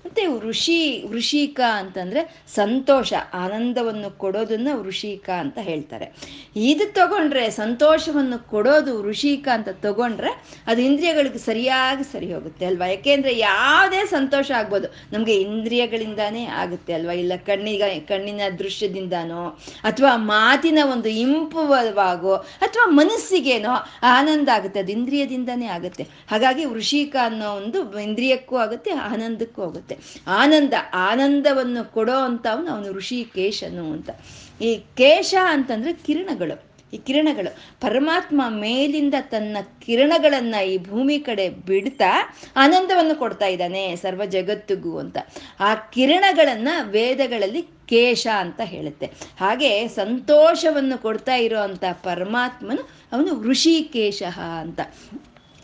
[0.06, 6.08] ಮತ್ತೆ ಋಷಿ ಋಷಿಕ ಅಂತಂದ್ರೆ ಸಂತೋಷ, ಆನಂದವನ್ನು ಕೊಡೋದನ್ನ ಋಷಿಕ ಅಂತ ಹೇಳ್ತಾರೆ.
[6.56, 10.32] ಇದು ತಗೊಂಡ್ರೆ, ಸಂತೋಷವನ್ನು ಕೊಡೋದು ಋಷಿಕ ಅಂತ ತಗೊಂಡ್ರೆ
[10.68, 12.88] ಅದು ಇಂದ್ರಿಯಗಳಿಗೆ ಸರಿಯಾಗಿ ಸರಿ ಹೋಗುತ್ತೆ ಅಲ್ವಾ?
[12.88, 14.88] ಯಾಕೆಂದ್ರೆ ಯಾವುದೇ ಸಂತೋಷ ಆಗ್ಬೋದು.
[15.14, 17.14] ನಮ್ಗೆ ಇಂದ್ರಿಯಗಳಿಂದಾನೇ ಆಗುತ್ತೆ ಅಲ್ವಾ?
[17.14, 24.80] ಇಲ್ಲ ಕಣ್ಣಿಗ, ಕಣ್ಣಿನ ದೃಶ್ಯದಿಂದಾನೋ, ಅಥವಾ ಮಾತಿನ ಒಂದು ಇಂಪುವಾಗೋ ಅಥವಾ ಮನಸ್ಸಿಗೇನೋ ಆನಂದ ಆಗುತ್ತೆ.
[24.80, 26.08] ಅದು ಇಂದ್ರಿಯದಿಂದಾನೇ ಆಗುತ್ತೆ.
[26.32, 29.91] ಹಾಗಾಗಿ ಋಷಿಕ ಅನ್ನೋ ಒಂದು ಇಂದ್ರಿಯಕ್ಕೂ ಆಗುತ್ತೆ, ಆನಂದಕ್ಕೂ ಆಗುತ್ತೆ.
[30.28, 34.10] ಆನಂದ, ಆನಂದವನ್ನು ಕೊಡೋ ಅಂತವನು ಅವನು ಋಷಿ ಕೇಶನು ಅಂತ.
[34.62, 36.72] ಈ ಕೇಶ ಅಂತಂದ್ರೆ ಕಿರಣಗಳು.
[36.94, 37.56] ಈ ಕಿರಣಗಳು.
[37.82, 45.18] ಪರಮಾತ್ಮ ಮೇಲಿಂದ ತನ್ನ ಕಿರಣಗಳನ್ನ ಈ ಭೂಮಿ ಕಡೆ ಬಿಡ್ತಾ ಆನಂದವನ್ನು ಕೊಡ್ತಾ ಇದ್ದಾನೆ ಸರ್ವ ಜಗತ್ತಿಗೂ ಅಂತ.
[45.60, 49.06] ಆ ಕಿರಣಗಳನ್ನ ವೇದಗಳಲ್ಲಿ ಕೇಶ ಅಂತ ಹೇಳುತ್ತೆ.
[49.40, 54.24] ಹಾಗೆ ಸಂತೋಷವನ್ನು ಕೊಡ್ತಾ ಇರೋ ಅಂತ ಪರಮಾತ್ಮನು ಅವನು ಋಷಿಕೇಶ
[54.60, 54.80] ಅಂತ.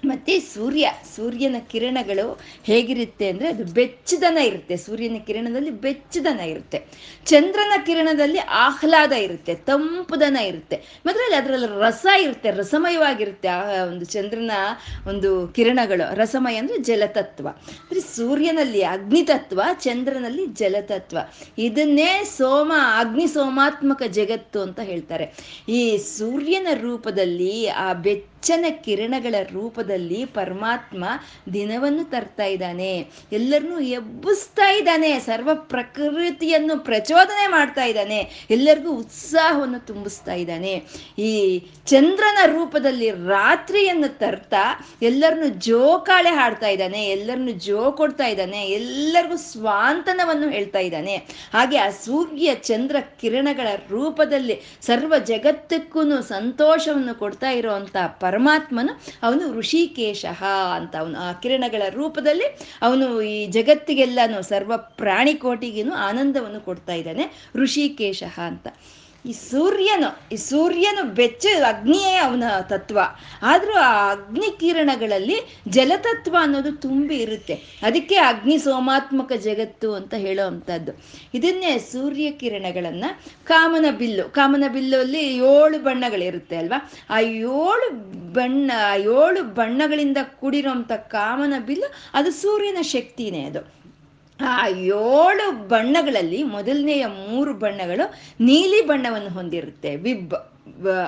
[0.08, 4.78] ಮತ್ತೆ ಸೂರ್ಯ, ಸೂರ್ಯನ ಕಿರಣಗಳು ಹೇಗಿರುತ್ತೆ ಅಂದ್ರೆ ಅದು ಬೆಚ್ಚದನ ಇರುತ್ತೆ.
[4.78, 6.86] ಸೂರ್ಯನ ಕಿರಣದಲ್ಲಿ ಬೆಚ್ಚದನ ಇರುತ್ತೆ.
[7.26, 11.02] ಚಂದ್ರನ ಕಿರಣದಲ್ಲಿ ಆಹ್ಲಾದ ಇರುತ್ತೆ, ತಂಪುದನ ಇರುತ್ತೆ.
[11.06, 14.52] ಮತ್ತೆ ಅದರಲ್ಲಿ ರಸ ಇರುತ್ತೆ, ರಸಮಯವಾಗಿರುತ್ತೆ ಆ ಒಂದು ಚಂದ್ರನ
[15.08, 16.16] ಒಂದು ಕಿರಣಗಳು.
[16.16, 17.48] ರಸಮಯ ಅಂದ್ರೆ ಜಲತತ್ವ.
[17.48, 21.18] ಅಂದ್ರೆ ಸೂರ್ಯನಲ್ಲಿ ಅಗ್ನಿತತ್ವ, ಚಂದ್ರನಲ್ಲಿ ಜಲತತ್ವ.
[21.58, 25.34] ಇದನ್ನೇ ಸೋಮ, ಅಗ್ನಿ ಸೋಮಾತ್ಮಕ ಜಗತ್ತು ಅಂತ ಹೇಳ್ತಾರೆ.
[25.70, 27.94] ಈ ಸೂರ್ಯನ ರೂಪದಲ್ಲಿ ಆ
[28.38, 31.06] ಬೆಚ್ಚನ ಕಿರಣಗಳ ರೂಪದಲ್ಲಿ ಪರಮಾತ್ಮ
[31.54, 33.08] ದಿನವನ್ನು ತರ್ತಾ ಇದ್ದಾನೆ.
[33.32, 35.20] ಎಲ್ಲರನ್ನೂ ಎಬ್ಬಿಸ್ತಾ ಇದ್ದಾನೆ.
[35.20, 38.48] ಸರ್ವ ಪ್ರಕೃತಿಯನ್ನು ಪ್ರಚೋದನೆ ಮಾಡ್ತಾ ಇದ್ದಾನೆ.
[38.50, 40.84] ಎಲ್ಲರಿಗೂ ಉತ್ಸಾಹವನ್ನು ತುಂಬಿಸ್ತಾ ಇದ್ದಾನೆ.
[41.20, 47.06] ಈ ಚಂದ್ರನ ರೂಪದಲ್ಲಿ ರಾತ್ರಿಯನ್ನು ತರ್ತಾ ಎಲ್ಲರನ್ನು ಜೋಕಾಳೆ ಹಾಡ್ತಾ ಇದ್ದಾನೆ.
[47.06, 48.68] ಎಲ್ಲರನ್ನು ಜೋ ಕೊಡ್ತಾ ಇದ್ದಾನೆ.
[48.70, 51.16] ಎಲ್ಲರಿಗೂ ಸ್ವಾಂತನವನ್ನು ಹೇಳ್ತಾ ಇದ್ದಾನೆ.
[51.54, 57.96] ಹಾಗೆ ಆ ಸೂರ್ಯ ಚಂದ್ರ ಕಿರಣಗಳ ರೂಪದಲ್ಲಿ ಸರ್ವ ಜಗತ್ತಕ್ಕೂ ಸಂತೋಷವನ್ನು ಕೊಡ್ತಾ ಇರುವಂತ
[58.28, 58.94] ಪರಮಾತ್ಮನು
[59.24, 60.26] ಅವನು ಋಷಿಕೇಶ
[60.76, 62.48] ಅಂತ ಅವನು ಆ ಕಿರಣಗಳ ರೂಪದಲ್ಲಿ
[62.82, 68.68] ಅವನು ಈ ಜಗತ್ತಿಗೆಲ್ಲಾನು ಸರ್ವ ಪ್ರಾಣಿ ಪ್ರಾಣಿಕೋಟಿಗೇನು ಆನಂದವನ್ನು ಕೊಡ್ತಾ ಇದ್ದಾನೆ ಋಷಿಕೇಶ ಅಂತ.
[69.28, 73.00] ಈ ಸೂರ್ಯನು ಈ ಸೂರ್ಯನು ಬೆಚ್ಚ ಅಗ್ನಿಯೇ ಅವನ ತತ್ವ.
[73.42, 77.54] ಆದರೂ ಆ ಅಗ್ನಿ ಕಿರಣಗಳಲ್ಲಿ ಜಲತತ್ವ ಅನ್ನೋದು ತುಂಬಿ ಇರುತ್ತೆ.
[77.84, 80.92] ಅದಕ್ಕೆ ಅಗ್ನಿ ಸೋಮಾತ್ಮಕ ಜಗತ್ತು ಅಂತ ಹೇಳೋ ಅಂಥದ್ದು
[81.34, 84.30] ಇದನ್ನೇ ಸೂರ್ಯ ಕಿರಣಗಳನ್ನು ಕಾಮನ ಬಿಲ್ಲು.
[84.30, 86.92] ಕಾಮನ ಬಿಲ್ಲಲ್ಲಿ ಏಳು ಬಣ್ಣಗಳಿರುತ್ತೆ ಅಲ್ವಾ?
[87.10, 87.90] ಆ ಏಳು
[88.34, 93.77] ಬಣ್ಣ ಏಳು ಬಣ್ಣಗಳಿಂದ ಕೂಡಿರೋಂಥ ಕಾಮನ ಬಿಲ್ಲು ಅದು ಸೂರ್ಯನ ಶಕ್ತಿನೇ ಅದು.
[94.42, 98.06] ಆ ಏಳು ಬಣ್ಣಗಳಲ್ಲಿ ಮೊದಲನೆಯ ಮೂರು ಬಣ್ಣಗಳು
[98.44, 100.34] ನೀಲಿ ಬಣ್ಣವನ್ನು ಹೊಂದಿರುತ್ತೆ, ವಿಬ್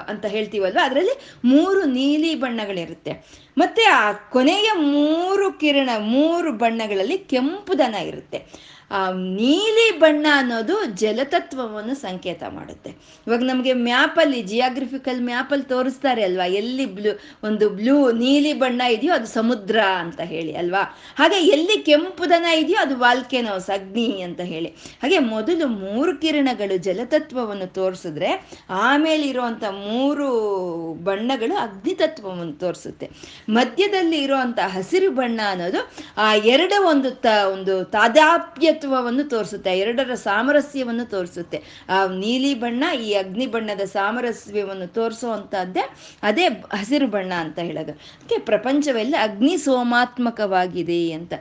[0.07, 0.77] ಅಂತ ಹೇಳ್ತೀವಲ್ವ?
[0.83, 3.11] ಅದರಲ್ಲಿ ಮೂರು ನೀಲಿ ಬಣ್ಣಗಳಿರುತ್ತೆ.
[3.57, 8.69] ಮತ್ತೆ ಆ ಕೊನೆಯ ಮೂರು ಕಿರಣ, ಮೂರು ಬಣ್ಣಗಳಲ್ಲಿ ಕೆಂಪು ದನ ಇರುತ್ತೆ.
[9.13, 12.89] ನೀಲಿ ಬಣ್ಣ ಅನ್ನೋದು ಜಲತತ್ವವನ್ನು ಸಂಕೇತ ಮಾಡುತ್ತೆ.
[13.27, 16.45] ಇವಾಗ ನಮಗೆ ಮ್ಯಾಪಲ್ಲಿ ಜಿಯಾಗ್ರಫಿಕಲ್ ಮ್ಯಾಪಲ್ಲಿ ತೋರಿಸ್ತಾರೆ ಅಲ್ವಾ?
[16.45, 20.97] ಎಲ್ಲಿ ಬ್ಲೂ, ಒಂದು ಬ್ಲೂ, ನೀಲಿ ಬಣ್ಣ ಇದೆಯೋ ಅದು ಸಮುದ್ರ ಅಂತ ಹೇಳಿ ಅಲ್ವಾ?
[21.17, 24.67] ಹಾಗೆ ಎಲ್ಲಿ ಕೆಂಪು ದನ ಇದೆಯೋ ಅದು ವಾಲ್ಕೆನೋಸ್ ಅಗ್ನಿ ಅಂತ ಹೇಳಿ.
[24.67, 30.29] ಹಾಗೆ ಮೊದಲು ಮೂರು ಕಿರಣಗಳು ಜಲತತ್ವವನ್ನು ತೋರಿಸಿದ್ರೆ ಆಮೇಲೆ ಇರುವಂತ ಮೂರು
[30.93, 33.09] ಬಣ್ಣಗಳು ಅಗ್ನಿ ತತ್ವವನ್ನು ತೋರಿಸುತ್ತೆ.
[33.49, 37.83] ಮಧ್ಯದಲ್ಲಿ ಇರುವಂತ ಹಸಿರು ಬಣ್ಣ ಅನ್ನೋದು, ಆ, ಎರಡು ಒಂದು ತ, ಒಂದು
[38.79, 41.85] ತಾದಾಪ್ಯತ್ವವನ್ನು ತೋರಿಸುತ್ತೆ, ಎರಡರ ಸಾಮರಸ್ಯವನ್ನು ತೋರಿಸುತ್ತೆ.
[41.89, 45.89] ಆ, ನೀಲಿ ಬಣ್ಣ ಈ ಅಗ್ನಿ ಬಣ್ಣದ ಸಾಮರಸ್ಯವನ್ನು ತೋರಿಸುವಂತಹದ್ದೇ
[46.23, 47.91] ಅದೇ ಹಸಿರು ಬಣ್ಣ ಅಂತ ಹೇಳೋದು.
[47.91, 51.33] ಅದಕ್ಕೆ ಪ್ರಪಂಚವೆಲ್ಲ ಅಗ್ನಿ ಸೋಮಾತ್ಮಕವಾಗಿದೆ ಅಂತ.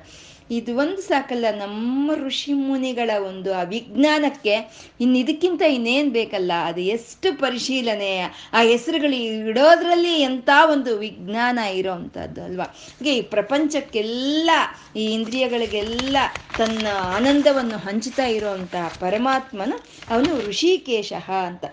[0.51, 4.55] ಇದು ಒಂದು ಸಾಕಲ್ಲ, ನಮ್ಮ ಋಷಿ ಮುನಿಗಳ ಒಂದು ಆ ವಿಜ್ಞಾನಕ್ಕೆ
[5.01, 8.21] ಇನ್ನು ಇದಕ್ಕಿಂತ ಇನ್ನೇನು ಬೇಕಲ್ಲ, ಅದು ಎಷ್ಟು ಪರಿಶೀಲನೆ,
[8.53, 12.65] ಆ ಹೆಸರುಗಳು ಇಡೋದ್ರಲ್ಲಿ ಎಂಥ ಒಂದು ವಿಜ್ಞಾನ ಇರೋವಂಥದ್ದು ಅಲ್ವಾ?
[12.65, 14.51] ಹಾಗೆ ಈ ಪ್ರಪಂಚಕ್ಕೆಲ್ಲ,
[14.97, 16.17] ಈ ಇಂದ್ರಿಯಗಳಿಗೆಲ್ಲ
[16.59, 16.87] ತನ್ನ
[17.17, 19.77] ಆನಂದವನ್ನು ಹಂಚುತ್ತಾ ಇರೋವಂಥ ಪರಮಾತ್ಮನು
[20.11, 21.13] ಅವನು ಋಷಿಕೇಶ
[21.47, 21.65] ಅಂತ.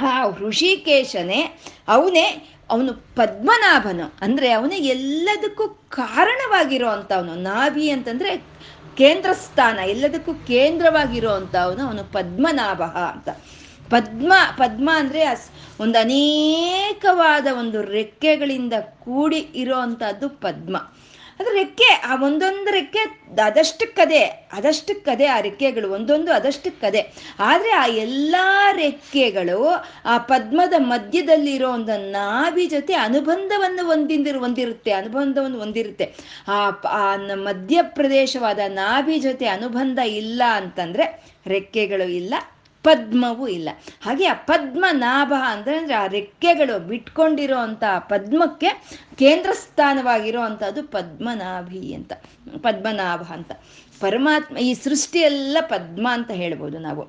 [0.00, 4.12] ಆ ಋಷಿಕೇಶನೇ ಅವನೇ ಅವನು ಪದ್ಮನಾಭನು.
[4.20, 8.30] ಅಂದ್ರೆ ಅವನು ಎಲ್ಲದಕ್ಕೂ ಕಾರಣವಾಗಿರೋ ಅವನು ನಾಭಿ ಅಂತಂದ್ರೆ
[8.96, 12.82] ಕೇಂದ್ರ ಸ್ಥಾನ, ಎಲ್ಲದಕ್ಕೂ ಕೇಂದ್ರವಾಗಿರೋ ಅವನು ಪದ್ಮನಾಭ
[13.14, 13.28] ಅಂತ.
[13.90, 15.22] ಪದ್ಮ ಪದ್ಮ ಅಂದ್ರೆ
[15.80, 18.72] ಒಂದು ಅನೇಕವಾದ ಒಂದು ರೆಕ್ಕೆಗಳಿಂದ
[19.04, 20.76] ಕೂಡಿ ಇರೋ ಅಂಥದ್ದು ಪದ್ಮ.
[21.40, 23.02] ಅದು ರೆಕ್ಕೆ, ಆ ಒಂದೊಂದು ರೆಕ್ಕೆ
[23.38, 24.20] ಅದಷ್ಟಕ್ಕದೇ
[24.52, 27.00] ಅದಷ್ಟಕ್ಕದೇ ಆ ರೆಕ್ಕೆಗಳು ಒಂದೊಂದು ಅದಷ್ಟಕ್ಕದೇ
[27.38, 28.36] ಆದರೆ ಆ ಎಲ್ಲ
[28.76, 29.60] ರೆಕ್ಕೆಗಳು
[30.04, 36.08] ಆ ಪದ್ಮದ ಮಧ್ಯದಲ್ಲಿರೋ ಒಂದು ನಾಭಿ ಜೊತೆ ಅನುಬಂಧವನ್ನು ಹೊಂದಿಂದಿರು, ಹೊಂದಿರುತ್ತೆ, ಅನುಬಂಧವನ್ನು ಹೊಂದಿರುತ್ತೆ.
[36.48, 41.06] ಆ ಆ ಮಧ್ಯಪ್ರದೇಶವಾದ ನಾಭಿ ಜೊತೆ ಅನುಬಂಧ ಇಲ್ಲ ಅಂತಂದ್ರೆ
[41.46, 42.34] ರೆಕ್ಕೆಗಳು ಇಲ್ಲ.
[42.82, 43.68] ಪದ್ಮವೂ ಇಲ್ಲ.
[44.02, 48.66] ಹಾಗೆ ಆ ಪದ್ಮನಾಭ ಅಂದ್ರೆ ಅಂದ್ರೆ ಆ ರೆಕ್ಕೆಗಳು ಬಿಟ್ಕೊಂಡಿರೋ ಅಂತ ಪದ್ಮಕ್ಕೆ
[49.18, 52.12] ಕೇಂದ್ರ ಸ್ಥಾನವಾಗಿರೋ ಅಂಥದ್ದು ಪದ್ಮನಾಭಿ ಅಂತ,
[52.62, 53.52] ಪದ್ಮನಾಭ ಅಂತ.
[54.00, 57.02] ಪರಮಾತ್ಮ ಈ ಸೃಷ್ಟಿಯೆಲ್ಲ ಪದ್ಮ ಅಂತ ಹೇಳ್ಬೋದು ನಾವು.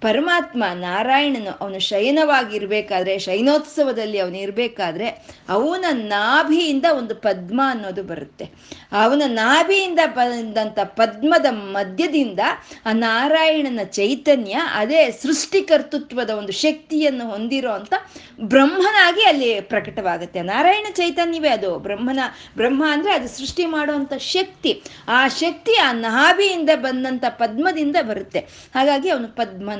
[0.00, 5.08] ಪರಮಾತ್ಮ ನಾರಾಯಣನು ಅವನು ಶಯನವಾಗಿರ್ಬೇಕಾದ್ರೆ, ಶಯನೋತ್ಸವದಲ್ಲಿ ಅವನು ಇರಬೇಕಾದ್ರೆ,
[5.48, 8.44] ಅವನ ನಾಭಿಯಿಂದ ಒಂದು ಪದ್ಮ ಅನ್ನೋದು ಬರುತ್ತೆ.
[8.92, 12.40] ಅವನ ನಾಭಿಯಿಂದ ಬಂದಂಥ ಪದ್ಮದ ಮಧ್ಯದಿಂದ
[12.86, 17.94] ಆ ನಾರಾಯಣನ ಚೈತನ್ಯ, ಅದೇ ಸೃಷ್ಟಿಕರ್ತೃತ್ವದ ಒಂದು ಶಕ್ತಿಯನ್ನು ಹೊಂದಿರೋ ಅಂತ
[18.40, 20.42] ಬ್ರಹ್ಮನಾಗಿ ಅಲ್ಲಿ ಪ್ರಕಟವಾಗುತ್ತೆ.
[20.42, 21.78] ನಾರಾಯಣ ಚೈತನ್ಯವೇ ಅದು.
[21.78, 22.20] ಬ್ರಹ್ಮನ,
[22.56, 24.82] ಬ್ರಹ್ಮ ಅಂದ್ರೆ ಅದು ಸೃಷ್ಟಿ ಮಾಡುವಂಥ ಶಕ್ತಿ.
[25.08, 28.38] ಆ ಶಕ್ತಿ ಆ ನಾಭಿಯಿಂದ ಬಂದಂಥ ಪದ್ಮದಿಂದ ಬರುತ್ತೆ.
[28.74, 29.28] ಹಾಗಾಗಿ ಅವನು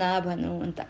[0.09, 0.81] ಪದ್ಮನಾಭನು ಅಂತ.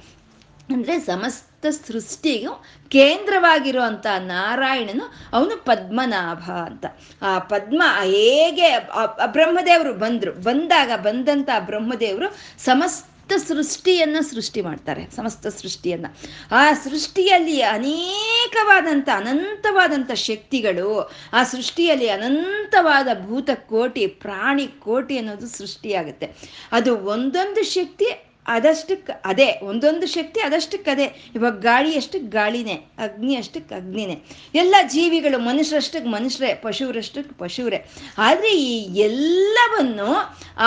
[0.72, 6.86] ಅಂದ್ರೆ ಸಮಸ್ತ ಸೃಷ್ಟಿಗೂ ಕೇಂದ್ರವಾಗಿರುವಂತ ನಾರಾಯಣನು ಅವನು ಪದ್ಮನಾಭ ಅಂತ.
[7.22, 8.78] ಆ ಪದ್ಮ ಹೇಗೆ
[9.26, 10.32] ಬ್ರಹ್ಮದೇವರು ಬಂದರು.
[10.32, 12.28] ಬಂದಾಗ ಬಂದಂತ ಬ್ರಹ್ಮದೇವರು
[12.64, 15.10] ಸಮಸ್ತ ಸೃಷ್ಟಿಯನ್ನು ಸೃಷ್ಟಿ ಮಾಡ್ತಾರೆ.
[15.16, 16.06] ಸಮಸ್ತ ಸೃಷ್ಟಿಯನ್ನ.
[16.50, 26.32] ಆ ಸೃಷ್ಟಿಯಲ್ಲಿ ಅನೇಕವಾದಂಥ ಅನಂತವಾದಂಥ ಶಕ್ತಿಗಳು, ಆ ಸೃಷ್ಟಿಯಲ್ಲಿ ಅನಂತವಾದ ಭೂತ ಕೋಟಿ ಪ್ರಾಣಿ ಕೋಟಿ ಅನ್ನೋದು ಸೃಷ್ಟಿಯಾಗುತ್ತೆ.
[26.72, 31.06] ಅದು ಒಂದೊಂದು ಶಕ್ತಿ ಅದಷ್ಟಕ್ಕೆ ಅದೇ, ಒಂದೊಂದು ಶಕ್ತಿ ಅದಷ್ಟಕ್ಕೆ ಅದೇ.
[31.36, 34.16] ಇವಾಗ ಗಾಳಿ ಅಷ್ಟಕ್ಕೆ ಗಾಳಿನೇ, ಅಗ್ನಿ ಅಷ್ಟಕ್ಕೆ ಅಗ್ನಿನೇ.
[34.62, 37.80] ಎಲ್ಲ ಜೀವಿಗಳು ಮನುಷ್ಯರಷ್ಟಕ್ಕೆ ಮನುಷ್ಯರೇ ಪಶುರಷ್ಟಕ್ಕೆ ಪಶುರೇ.
[38.26, 38.72] ಆದರೆ ಈ
[39.08, 40.10] ಎಲ್ಲವನ್ನು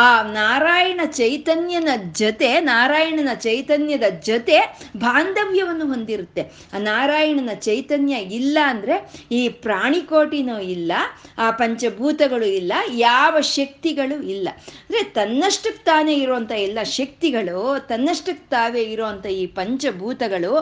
[0.02, 0.06] ಆ
[0.40, 1.90] ನಾರಾಯಣ ಚೈತನ್ಯನ
[2.22, 4.58] ಜೊತೆ, ನಾರಾಯಣನ ಚೈತನ್ಯದ ಜೊತೆ
[5.06, 6.44] ಬಾಂಧವ್ಯವನ್ನು ಹೊಂದಿರುತ್ತೆ.
[6.74, 8.98] ಆ ನಾರಾಯಣನ ಚೈತನ್ಯ ಇಲ್ಲ ಅಂದರೆ
[9.32, 10.92] ಈ ಪ್ರಾಣಿಕೋಟಿನೂ ಇಲ್ಲ,
[11.38, 12.74] ಆ ಪಂಚಭೂತಗಳು ಇಲ್ಲ,
[13.10, 14.48] ಯಾವ ಶಕ್ತಿಗಳು ಇಲ್ಲ.
[14.86, 17.60] ಅಂದರೆ ತನ್ನಷ್ಟಕ್ಕೆ ತಾನೇ ಇರುವಂಥ ಎಲ್ಲ ಶಕ್ತಿಗಳು
[17.90, 20.54] ತನ್ನಷ್ಟಕ್ಕೆ ತಾವೇ ಇರೋವಂಥ ಈ ಪಂಚಭೂತಗಳು,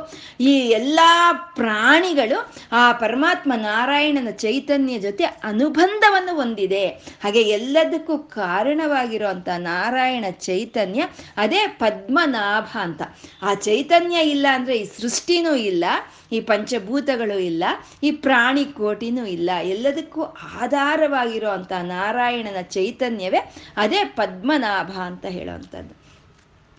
[0.52, 1.00] ಈ ಎಲ್ಲ
[1.60, 2.38] ಪ್ರಾಣಿಗಳು
[2.82, 6.86] ಆ ಪರಮಾತ್ಮ ನಾರಾಯಣನ ಚೈತನ್ಯ ಜೊತೆ ಅನುಬಂಧವನ್ನು ಹೊಂದಿದೆ.
[7.24, 13.02] ಹಾಗೆ ಎಲ್ಲದಕ್ಕೂ ಕಾರಣವಾಗಿರುವಂಥ ನಾರಾಯಣ ಚೈತನ್ಯ ಅದೇ ಪದ್ಮನಾಭ ಅಂತ.
[13.44, 15.86] ಆ ಚೈತನ್ಯ ಇಲ್ಲ ಅಂದರೆ ಈ ಸೃಷ್ಟಿನೂ ಇಲ್ಲ,
[16.36, 17.64] ಈ ಪಂಚಭೂತಗಳು ಇಲ್ಲ,
[18.04, 19.50] ಈ ಪ್ರಾಣಿ ಕೋಟಿನೂ ಇಲ್ಲ.
[19.76, 20.24] ಎಲ್ಲದಕ್ಕೂ
[20.64, 23.42] ಆಧಾರವಾಗಿರೋ ಅಂಥ ನಾರಾಯಣನ ಚೈತನ್ಯವೇ
[23.84, 25.96] ಅದೇ ಪದ್ಮನಾಭ ಅಂತ ಹೇಳೋವಂಥದ್ದು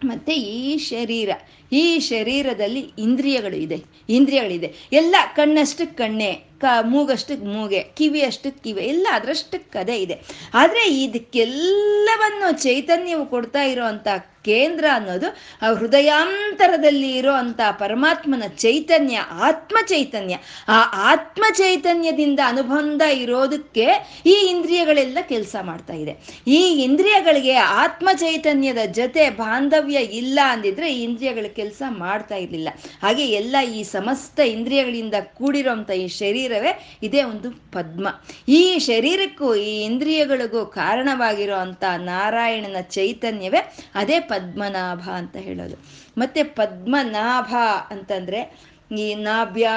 [0.04, 1.30] ಮತ್ತು ಈ ಶರೀರ
[1.72, 4.74] ಈ ಶರೀರದಲ್ಲಿ ಇಂದ್ರಿಯಗಳು ಇದೆ ಇಂದ್ರಿಯಗಳಿದೆ.
[4.92, 6.49] ಎಲ್ಲ ಕಣ್ಣಷ್ಟು ಕಣ್ಣೆ.
[6.60, 10.18] ಕ, ಮೂಗಷ್ಟಕ್ಕೆ ಮೂಗೆ ಕಿವಿ ಅಷ್ಟಕ್ಕೆ ಕಿವಿ, ಎಲ್ಲ ಅದರಷ್ಟಕ್ಕೆ ಅದೇ ಇದೆ.
[10.54, 14.08] ಆದರೆ ಇದಕ್ಕೆಲ್ಲವನ್ನು ಚೈತನ್ಯವು ಕೊಡ್ತಾ ಇರೋವಂಥ
[14.44, 15.28] ಕೇಂದ್ರ ಅನ್ನೋದು
[15.62, 20.34] ಆ ಹೃದಯಾಂತರದಲ್ಲಿ ಇರೋ ಅಂಥ ಪರಮಾತ್ಮನ ಚೈತನ್ಯ ಆತ್ಮ ಚೈತನ್ಯ
[20.68, 20.78] ಆ
[21.12, 23.86] ಆತ್ಮ ಚೈತನ್ಯದಿಂದ ಅನುಬಂಧ ಇರೋದಕ್ಕೆ
[24.26, 26.12] ಈ ಇಂದ್ರಿಯಗಳೆಲ್ಲ ಕೆಲಸ ಮಾಡ್ತಾ ಇದೆ.
[26.46, 32.68] ಈ ಇಂದ್ರಿಯಗಳಿಗೆ ಆತ್ಮ ಚೈತನ್ಯದ ಜೊತೆ ಬಾಂಧವ್ಯ ಇಲ್ಲ ಅಂದಿದ್ರೆ ಈ ಇಂದ್ರಿಯಗಳ ಕೆಲಸ ಮಾಡ್ತಾ ಇರಲಿಲ್ಲ.
[33.02, 36.08] ಹಾಗೆ ಎಲ್ಲ ಈ ಸಮಸ್ತ ಇಂದ್ರಿಯಗಳಿಂದ ಕೂಡಿರೋಂಥ ಈ
[36.50, 38.08] ಶರೀರವೇ ಇದೇ ಒಂದು ಪದ್ಮ.
[38.48, 43.60] ಈ ಶರೀರಕ್ಕೂ, ಈ ಇಂದ್ರಿಯಗಳಿಗೂ ಕಾರಣವಾಗಿರೋ ಅಂಥ ನಾರಾಯಣನ ಚೈತನ್ಯವೇ
[43.94, 45.76] ಅದೇ ಪದ್ಮನಾಭ ಅಂತ ಹೇಳೋದು.
[46.18, 47.54] ಮತ್ತೆ ಪದ್ಮನಾಭ
[47.90, 49.70] ಅಂತಂದ್ರೆ ಈ ನಾಭ್ಯ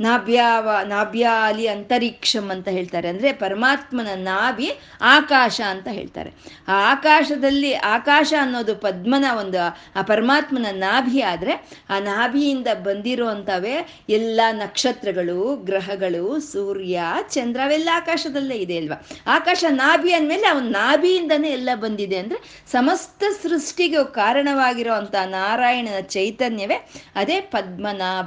[0.00, 3.08] ನಾಭ್ಯಾವ, ನಾಭ್ಯಾಲಿ ಅಂತರಿಕ್ಷಂ ಅಂತ ಹೇಳ್ತಾರೆ.
[3.08, 6.32] ಅಂದರೆ ಪರಮಾತ್ಮನ ನಾಭಿ ಆಕಾಶ ಅಂತ ಹೇಳ್ತಾರೆ.
[6.68, 9.58] ಆ ಆಕಾಶದಲ್ಲಿ ಆಕಾಶ ಅನ್ನೋದು ಪದ್ಮನ ಒಂದು,
[9.96, 11.52] ಆ ಪರಮಾತ್ಮನ ನಾಭಿ ಆದರೆ
[11.90, 18.96] ಆ ನಾಭಿಯಿಂದ ಬಂದಿರುವಂಥವೇ ಎಲ್ಲ ನಕ್ಷತ್ರಗಳು, ಗ್ರಹಗಳು, ಸೂರ್ಯ, ಚಂದ್ರ ಅವೆಲ್ಲ ಆಕಾಶದಲ್ಲೇ ಇದೆ ಅಲ್ವಾ?
[19.26, 22.38] ಆಕಾಶ ನಾಭಿ ಅಂದಮೇಲೆ ಅವನ ನಾಭಿಯಿಂದನೇ ಎಲ್ಲ ಬಂದಿದೆ ಅಂದರೆ
[22.72, 24.94] ಸಮಸ್ತ ಸೃಷ್ಟಿಗೆ ಕಾರಣವಾಗಿರೋ
[25.30, 26.76] ನಾರಾಯಣನ ಚೈತನ್ಯವೇ
[27.14, 27.40] ಅದೇ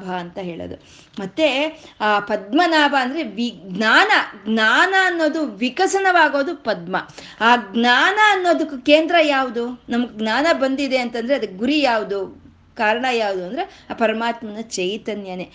[0.06, 0.76] ಪದ್ಮನಾಭ ಅಂತ ಹೇಳೋದು.
[1.20, 4.12] ಮತ್ತೆ, ಆ, ಪದ್ಮನಾಭ ಅಂದ್ರೆ ವಿಜ್ಞಾನ
[4.54, 6.96] ಜ್ಞಾನ ಅನ್ನೋದು ವಿಕಸನವಾಗೋದು ಪದ್ಮ.
[7.42, 9.84] ಆ ಜ್ಞಾನ ಅನ್ನೋದಕ್ಕೆ ಕೇಂದ್ರ ಯಾವುದು?
[9.90, 12.45] ನಮ್ಗೆ ಜ್ಞಾನ ಬಂದಿದೆ ಅಂತಂದ್ರೆ ಅದಕ್ಕೆ ಗುರಿ ಯಾವುದು?
[12.78, 15.46] ಕಾರಣ ಯಾವುದು ಅಂದರೆ ಆ ಪರಮಾತ್ಮನ ಚೈತನ್ಯನೇ.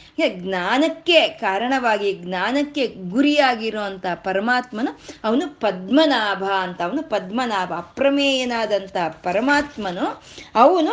[0.42, 3.84] ಜ್ಞಾನಕ್ಕೆ ಕಾರಣವಾಗಿ ಜ್ಞಾನಕ್ಕೆ ಗುರಿಯಾಗಿರೋ
[4.24, 4.92] ಪರಮಾತ್ಮನು
[5.24, 10.06] ಅವನು ಪದ್ಮನಾಭ ಅಂತ, ಅವನು ಪದ್ಮನಾಭ ಅಪ್ರಮೇಯನಾದಂಥ ಪರಮಾತ್ಮನು
[10.64, 10.92] ಅವನು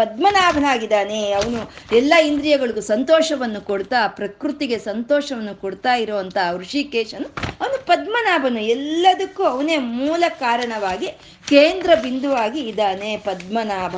[0.00, 1.20] ಪದ್ಮನಾಭನಾಗಿದ್ದಾನೆ.
[1.32, 1.60] ಅವನು
[1.96, 7.28] ಎಲ್ಲ ಇಂದ್ರಿಯಗಳಿಗೂ ಸಂತೋಷವನ್ನು ಕೊಡ್ತಾ, ಪ್ರಕೃತಿಗೆ ಸಂತೋಷವನ್ನು ಕೊಡ್ತಾ ಇರುವಂಥ ಋಷಿಕೇಶನು
[7.60, 8.60] ಅವನು ಪದ್ಮನಾಭನು.
[8.76, 11.08] ಎಲ್ಲದಕ್ಕೂ ಅವನೇ ಮೂಲ ಕಾರಣವಾಗಿ
[11.48, 13.96] ಕೇಂದ್ರ ಬಿಂದುವಾಗಿ ಇದ್ದಾನೆ ಪದ್ಮನಾಭ.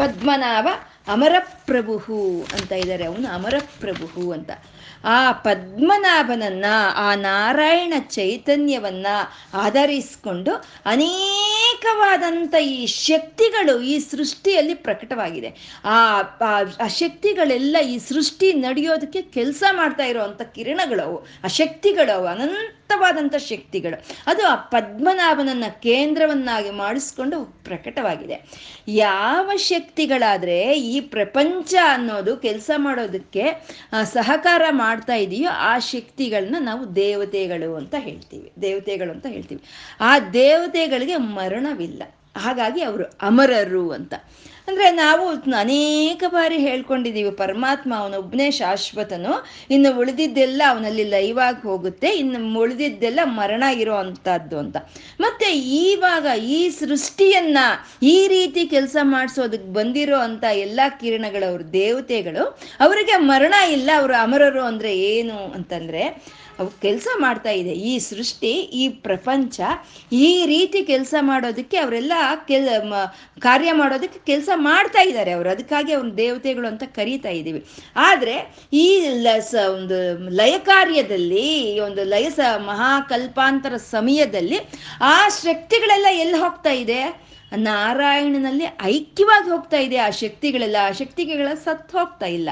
[0.00, 0.66] ಪದ್ಮನಾಭ
[1.08, 2.18] ಅಮರಪ್ರಭು
[2.52, 4.50] ಅಂತ ಇದ್ದಾರೆ ಅವನು ಅಮರಪ್ರಭು ಅಂತ.
[5.04, 6.64] ಆ ಪದ್ಮನಾಭನನ್ನ,
[6.96, 9.06] ಆ ನಾರಾಯಣ ಚೈತನ್ಯವನ್ನ
[9.54, 10.52] ಆಧರಿಸಿಕೊಂಡು
[10.84, 15.50] ಅನೇಕವಾದಂಥ ಈ ಶಕ್ತಿಗಳು ಈ ಸೃಷ್ಟಿಯಲ್ಲಿ ಪ್ರಕಟವಾಗಿದೆ.
[15.84, 15.96] ಆ
[16.80, 24.02] ಆ ಶಕ್ತಿಗಳೆಲ್ಲ ಈ ಸೃಷ್ಟಿ ನಡೆಯೋದಕ್ಕೆ ಕೆಲಸ ಮಾಡ್ತಾ ಇರೋವಂಥ ಕಿರಣಗಳು ಆ ಅವು ಅನಂತವಾದಂಥ ಶಕ್ತಿಗಳು.
[24.26, 28.42] ಅದು ಆ ಪದ್ಮನಾಭನನ್ನ ಕೇಂದ್ರವನ್ನಾಗಿ ಮಾಡಿಸ್ಕೊಂಡು ಪ್ರಕಟವಾಗಿದೆ.
[28.88, 33.44] ಯಾವ ಶಕ್ತಿಗಳಾದ್ರೆ ಈ ಪ್ರಪಂಚ ಅನ್ನೋದು ಕೆಲಸ ಮಾಡೋದಕ್ಕೆ
[34.04, 38.52] ಸಹಕಾರ ಮಾಡ್ತಾ ಇದೆಯೋ ಆ ಶಕ್ತಿಗಳನ್ನ ನಾವು ದೇವತೆಗಳು ಅಂತ ಹೇಳ್ತೀವಿ.
[38.62, 39.62] ದೇವತೆಗಳು ಅಂತ ಹೇಳ್ತೀವಿ.
[40.00, 42.02] ಆ ದೇವತೆಗಳಿಗೆ ಮರಣವಿಲ್ಲ.
[42.36, 44.14] ಹಾಗಾಗಿ ಅವರು ಅಮರರು ಅಂತ.
[44.66, 45.24] ಅಂದರೆ ನಾವು
[45.62, 49.32] ಅನೇಕ ಬಾರಿ ಹೇಳ್ಕೊಂಡಿದ್ದೀವಿ, ಪರಮಾತ್ಮ ಅವನೊಬ್ಬನೇ ಶಾಶ್ವತನು.
[49.74, 54.76] ಇನ್ನು ಉಳಿದಿದ್ದೆಲ್ಲ ಅವನಲ್ಲಿ ಲೈವಾಗಿ ಹೋಗುತ್ತೆ, ಇನ್ನು ಉಳಿದಿದ್ದೆಲ್ಲ ಮರಣ ಇರೋ ಅಂತ.
[55.24, 55.48] ಮತ್ತೆ
[55.84, 57.58] ಈವಾಗ ಈ ಸೃಷ್ಟಿಯನ್ನ
[58.14, 62.44] ಈ ರೀತಿ ಕೆಲಸ ಮಾಡಿಸೋದಕ್ಕೆ ಬಂದಿರೋ ಅಂತ ಎಲ್ಲ ಕಿರಣಗಳವ್ರ ದೇವತೆಗಳು,
[62.86, 66.04] ಅವರಿಗೆ ಮರಣ ಇಲ್ಲ, ಅವರು ಅಮರರು ಅಂದ್ರೆ ಏನು ಅಂತಂದ್ರೆ
[66.60, 67.74] ಅವು ಕೆಲಸ ಮಾಡ್ತಾ ಇದೆ.
[67.90, 69.60] ಈ ಸೃಷ್ಟಿ, ಈ ಪ್ರಪಂಚ
[70.24, 72.12] ಈ ರೀತಿ ಕೆಲಸ ಮಾಡೋದಕ್ಕೆ ಅವರೆಲ್ಲ
[72.48, 72.66] ಕೆಲ್
[73.46, 75.50] ಕಾರ್ಯ ಮಾಡೋದಕ್ಕೆ ಕೆಲಸ ಮಾಡ್ತಾ ಇದ್ದಾರೆ ಅವರು.
[75.50, 77.66] ಅದಕ್ಕಾಗಿ ಅವ್ರ ದೇವತೆಗಳು ಅಂತ ಕರೀತಾ ಇದ್ದೀವಿ.
[77.96, 84.58] ಆದರೆ ಈ ಲಸ, ಒಂದು ಲಯ ಕಾರ್ಯದಲ್ಲಿ, ಈ ಒಂದು ಲಯಸ ಮಹಾಕಲ್ಪಾಂತರ ಸಮಯದಲ್ಲಿ
[85.00, 87.29] ಆ ಶಕ್ತಿಗಳೆಲ್ಲ ಎಲ್ಲಿ ಹೋಗ್ತಾ ಇದೆ?
[87.56, 89.96] ನಾರಾಯಣನಲ್ಲಿ ಐಕ್ಯವಾಗಿ ಹೋಗ್ತಾ ಇದೆ.
[89.96, 92.50] ಆ ಶಕ್ತಿಗಳೆಲ್ಲ, ಆ ಶಕ್ತಿಗಳ ಸತ್ತು ಹೋಗ್ತಾ ಇಲ್ಲ.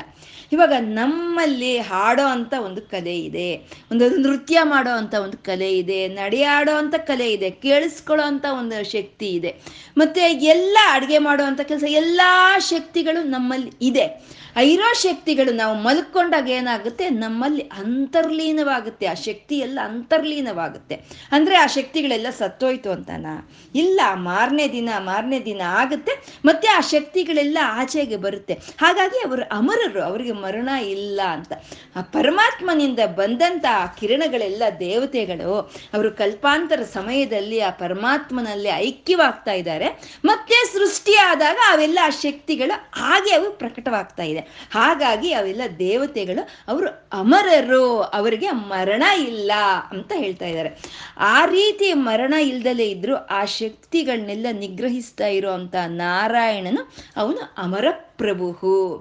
[0.53, 3.57] ಇವಾಗ ನಮ್ಮಲ್ಲಿ ಹಾಡೋ ಅಂತ ಒಂದು ಕಲೆ ಇದೆ.
[3.93, 6.09] ಒಂದು ನೃತ್ಯ ಮಾಡೋ ಅಂತ ಒಂದು ಕಲೆ ಇದೆ.
[6.09, 7.51] ನಡೆಯಾಡೋ ಅಂತ ಕಲೆ ಇದೆ.
[7.51, 9.55] ಕೇಳಿಸ್ಕೊಳ್ಳೋ ಅಂತ ಒಂದು ಶಕ್ತಿ ಇದೆ.
[9.99, 12.21] ಮತ್ತೆ ಎಲ್ಲ ಅಡುಗೆ ಮಾಡೋ ಅಂತ ಕೆಲಸ, ಎಲ್ಲ
[12.59, 14.39] ಶಕ್ತಿಗಳು ನಮ್ಮಲ್ಲಿ ಇದೆ.
[14.57, 17.09] ಇರೋ ಶಕ್ತಿಗಳು ನಾವು ಮಲ್ಕೊಂಡಾಗ ಏನಾಗುತ್ತೆ?
[17.09, 19.07] ನಮ್ಮಲ್ಲಿ ಅಂತರ್ಲೀನವಾಗುತ್ತೆ.
[19.07, 20.95] ಆ ಶಕ್ತಿ ಎಲ್ಲ ಅಂತರ್ಲೀನವಾಗುತ್ತೆ.
[21.33, 23.27] ಅಂದರೆ ಆ ಶಕ್ತಿಗಳೆಲ್ಲ ಸತ್ತೋಯ್ತು ಅಂತಾನ?
[23.75, 26.41] ಇಲ್ಲ, ಮಾರನೇ ದಿನ ಮಾರನೇ ದಿನ ಆಗುತ್ತೆ.
[26.45, 28.55] ಮತ್ತೆ ಆ ಶಕ್ತಿಗಳೆಲ್ಲ ಆಚೆಗೆ ಬರುತ್ತೆ.
[28.55, 31.53] ಹಾಗಾಗಿ ಅವರು ಅಮರರು, ಅವರಿಗೆ ಮರಣ ಇಲ್ಲ ಅಂತ.
[31.97, 40.19] ಆ ಪರಮಾತ್ಮನಿಂದ ಬಂದಂತ ಆ ಕಿರಣಗಳೆಲ್ಲ ದೇವತೆಗಳು, ಅವರು ಕಲ್ಪಾಂತರ ಸಮಯದಲ್ಲಿ ಆ ಪರಮಾತ್ಮನಲ್ಲಿ ಐಕ್ಯವಾಗ್ತಾ ಇದ್ದಾರೆ.
[40.25, 44.38] ಮತ್ತೆ ಸೃಷ್ಟಿಯಾದಾಗ ಅವೆಲ್ಲ ಆ ಶಕ್ತಿಗಳು ಹಾಗೆ ಅವು ಪ್ರಕಟವಾಗ್ತಾ ಇದೆ.
[44.73, 49.53] ಹಾಗಾಗಿ ಅವೆಲ್ಲ ದೇವತೆಗಳು ಅವರು ಅಮರರು, ಅವರಿಗೆ ಮರಣ ಇಲ್ಲ
[49.91, 50.71] ಅಂತ ಹೇಳ್ತಾ ಇದ್ದಾರೆ.
[51.19, 58.47] ಆ ರೀತಿ ಮರಣ ಇಲ್ದಲೇ ಇದ್ರು ಆ ಶಕ್ತಿಗಳನ್ನೆಲ್ಲ ನಿಗ್ರಹ ನಿಗ್ರಹಿಸ್ತಾ ಇರುವಂತ ನಾರಾಯಣನು ಅವನು ಅಮರ ಪ್ರಭು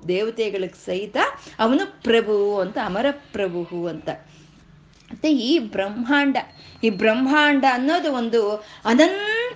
[0.08, 1.18] ದೇವತೆಗಳಿಗೆ ಸಹಿತ
[1.60, 4.10] ಅವನು ಪ್ರಭು ಅಂತ ಅಮರ ಪ್ರಭು ಅಂತ.
[5.12, 6.38] ಮತ್ತೆ ಈ ಬ್ರಹ್ಮಾಂಡ
[6.84, 8.42] ಈ ಬ್ರಹ್ಮಾಂಡ ಅನ್ನೋದು ಒಂದು
[8.86, 9.47] ಅನಂತವಾಗಿರೋ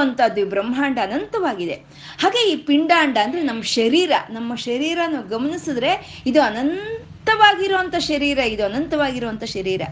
[0.00, 1.74] ಅಂಥದ್ದು ಈ ಬ್ರಹ್ಮಾಂಡ ಅನಂತವಾಗಿದೆ.
[2.20, 4.12] ಹಾಗೆ ಈ ಪಿಂಡಾಂಡ ಅಂದ್ರೆ ನಮ್ಮ ಶರೀರ.
[4.30, 9.82] ನಮ್ಮ ಶರೀರ ನಾವು ಗಮನಿಸಿದ್ರೆ ಇದು ಅನಂತವಾಗಿರುವಂಥ ಶರೀರ, ಇದು ಅನಂತವಾಗಿರುವಂಥ ಶರೀರ.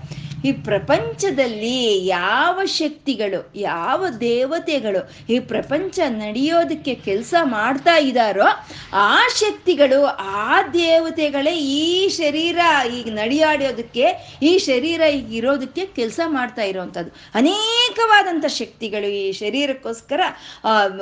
[0.44, 8.46] ಈ ಪ್ರಪಂಚದಲ್ಲಿ ಯಾವ ಶಕ್ತಿಗಳು, ಯಾವ ದೇವತೆಗಳು ಈ ಪ್ರಪಂಚ ನಡೆಯೋದಕ್ಕೆ ಕೆಲಸ ಮಾಡ್ತಾ ಇದ್ದಾರೋ
[8.92, 12.58] ಆ ಶಕ್ತಿಗಳು, ಆ ದೇವತೆಗಳೇ ಈ ಶರೀರ
[12.94, 20.20] ಈಗ ನಡೆಯಾಡೋದಕ್ಕೆ, ಈ ಶರೀರ ಈಗ ಇರೋದಕ್ಕೆ ಕೆಲಸ ಮಾಡ್ತಾ ಇರೋವಂಥದ್ದು ಅನೇಕವಾದಂಥ ಶಕ್ತಿಗಳು ಈ ಶರೀರಕ್ಕೋಸ್ಕರ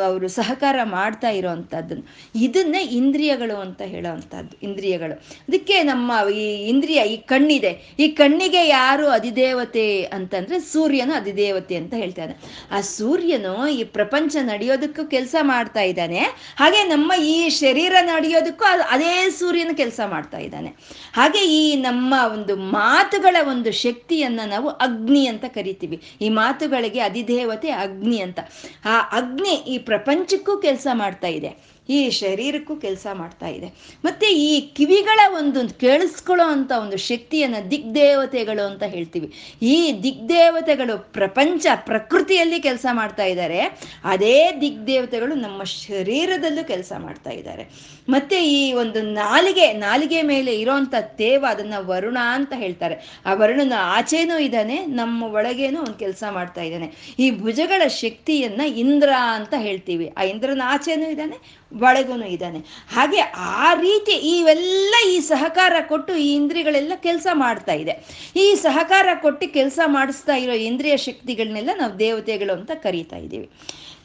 [0.07, 2.05] ಅವರು ಸಹಕಾರ ಮಾಡ್ತಾ ಇರೋವಂಥದ್ದನ್ನು.
[2.41, 5.15] ಇದನ್ನೇ ಇಂದ್ರಿಯಗಳು ಅಂತ ಹೇಳೋವಂಥದ್ದು, ಇಂದ್ರಿಯಗಳು.
[5.49, 7.73] ಅದಕ್ಕೆ ನಮ್ಮ ಈ ಇಂದ್ರಿಯ, ಈ ಕಣ್ಣಿದೆ.
[7.99, 12.35] ಈ ಕಣ್ಣಿಗೆ ಯಾರು ಅಧಿದೇವತೆ ಅಂತಂದ್ರೆ ಸೂರ್ಯನು ಅಧಿದೇವತೆ ಅಂತ ಹೇಳ್ತಾನೆ
[12.71, 16.21] ಆ ಸೂರ್ಯನು ಈ ಪ್ರಪಂಚ ನಡೆಯೋದಕ್ಕೂ ಕೆಲಸ ಮಾಡ್ತಾ ಇದ್ದಾನೆ.
[16.59, 20.71] ಹಾಗೆ ನಮ್ಮ ಈ ಶರೀರ ನಡೆಯೋದಕ್ಕೂ ಅದೇ ಸೂರ್ಯನ ಕೆಲಸ ಮಾಡ್ತಾ ಇದ್ದಾನೆ.
[21.15, 26.01] ಹಾಗೆ ಈ ನಮ್ಮ ಒಂದು ಮಾತುಗಳ ಒಂದು ಶಕ್ತಿಯನ್ನ ನಾವು ಅಗ್ನಿ ಅಂತ ಕರಿತೀವಿ.
[26.21, 28.39] ಈ ಮಾತುಗಳಿಗೆ ಅಧಿದೇವತೆ ಅಗ್ನಿ ಅಂತ.
[28.85, 31.76] ಆ ಅಗ್ನಿ ಈ ಪ್ರಪಂಚಕ್ಕೂ ಕೆಲಸ ಮಾಡ್ತಾ ಇದೆ.
[31.89, 33.67] ಈ ಶರೀರಕ್ಕೂ ಕೆಲಸ ಮಾಡ್ತಾ ಇದೆ.
[34.05, 39.33] ಮತ್ತೆ ಈ ಕಿವಿಗಳ ಒಂದು ಕೇಳಿಸ್ಕೊಳ್ಳೋ ಅಂತ ಒಂದು ಶಕ್ತಿಯನ್ನ ದಿಗ್ದೇವತೆಗಳು ಅಂತ ಹೇಳ್ತೀವಿ.
[39.63, 43.61] ಈ ದಿಗ್ದೇವತೆಗಳು ಪ್ರಪಂಚ ಪ್ರಕೃತಿಯಲ್ಲಿ ಕೆಲಸ ಮಾಡ್ತಾ ಇದ್ದಾರೆ.
[44.05, 47.69] ಅದೇ ದಿಗ್ದೇವತೆಗಳು ನಮ್ಮ ಶರೀರದಲ್ಲೂ ಕೆಲಸ ಮಾಡ್ತಾ ಇದ್ದಾರೆ.
[48.09, 53.23] ಮತ್ತೆ ಈ ಒಂದು ನಾಲಿಗೆ ನಾಲಿಗೆ ಮೇಲೆ ಇರೋಂಥ ತೇವ ಅದನ್ನ ವರುಣ ಅಂತ ಹೇಳ್ತಾರೆ.
[53.27, 57.15] ಆ ವರುಣನ ಆಚೆನೂ ಇದ್ದಾನೆ, ನಮ್ಮ ಒಳಗೇನೂ ಒಂದು ಕೆಲಸ ಮಾಡ್ತಾ ಇದ್ದಾನೆ.
[57.19, 60.13] ಈ ಭುಜಗಳ ಶಕ್ತಿಯನ್ನ ಇಂದ್ರ ಅಂತ ಹೇಳ್ತೀವಿ.
[60.17, 62.59] ಆ ಇಂದ್ರನ ಆಚೆನೂ ಇದ್ದಾನೆ ಒಳಗೂ ಇದ್ದಾನೆ.
[62.95, 68.05] ಹಾಗೆ ಆ ರೀತಿ ಇವೆಲ್ಲ ಈ ಸಹಕಾರ ಕೊಟ್ಟು ಈ ಇಂದ್ರಿಯಗಳೆಲ್ಲ ಕೆಲಸ ಮಾಡ್ತಾ ಇದೆ.
[68.37, 73.51] ಈ ಸಹಕಾರ ಕೊಟ್ಟು ಕೆಲಸ ಮಾಡಿಸ್ತಾ ಇರೋ ಇಂದ್ರಿಯ ಶಕ್ತಿಗಳನ್ನೆಲ್ಲ ನಾವು ದೇವತೆಗಳು ಅಂತ ಕರೀತಾ ಇದ್ದೀವಿ.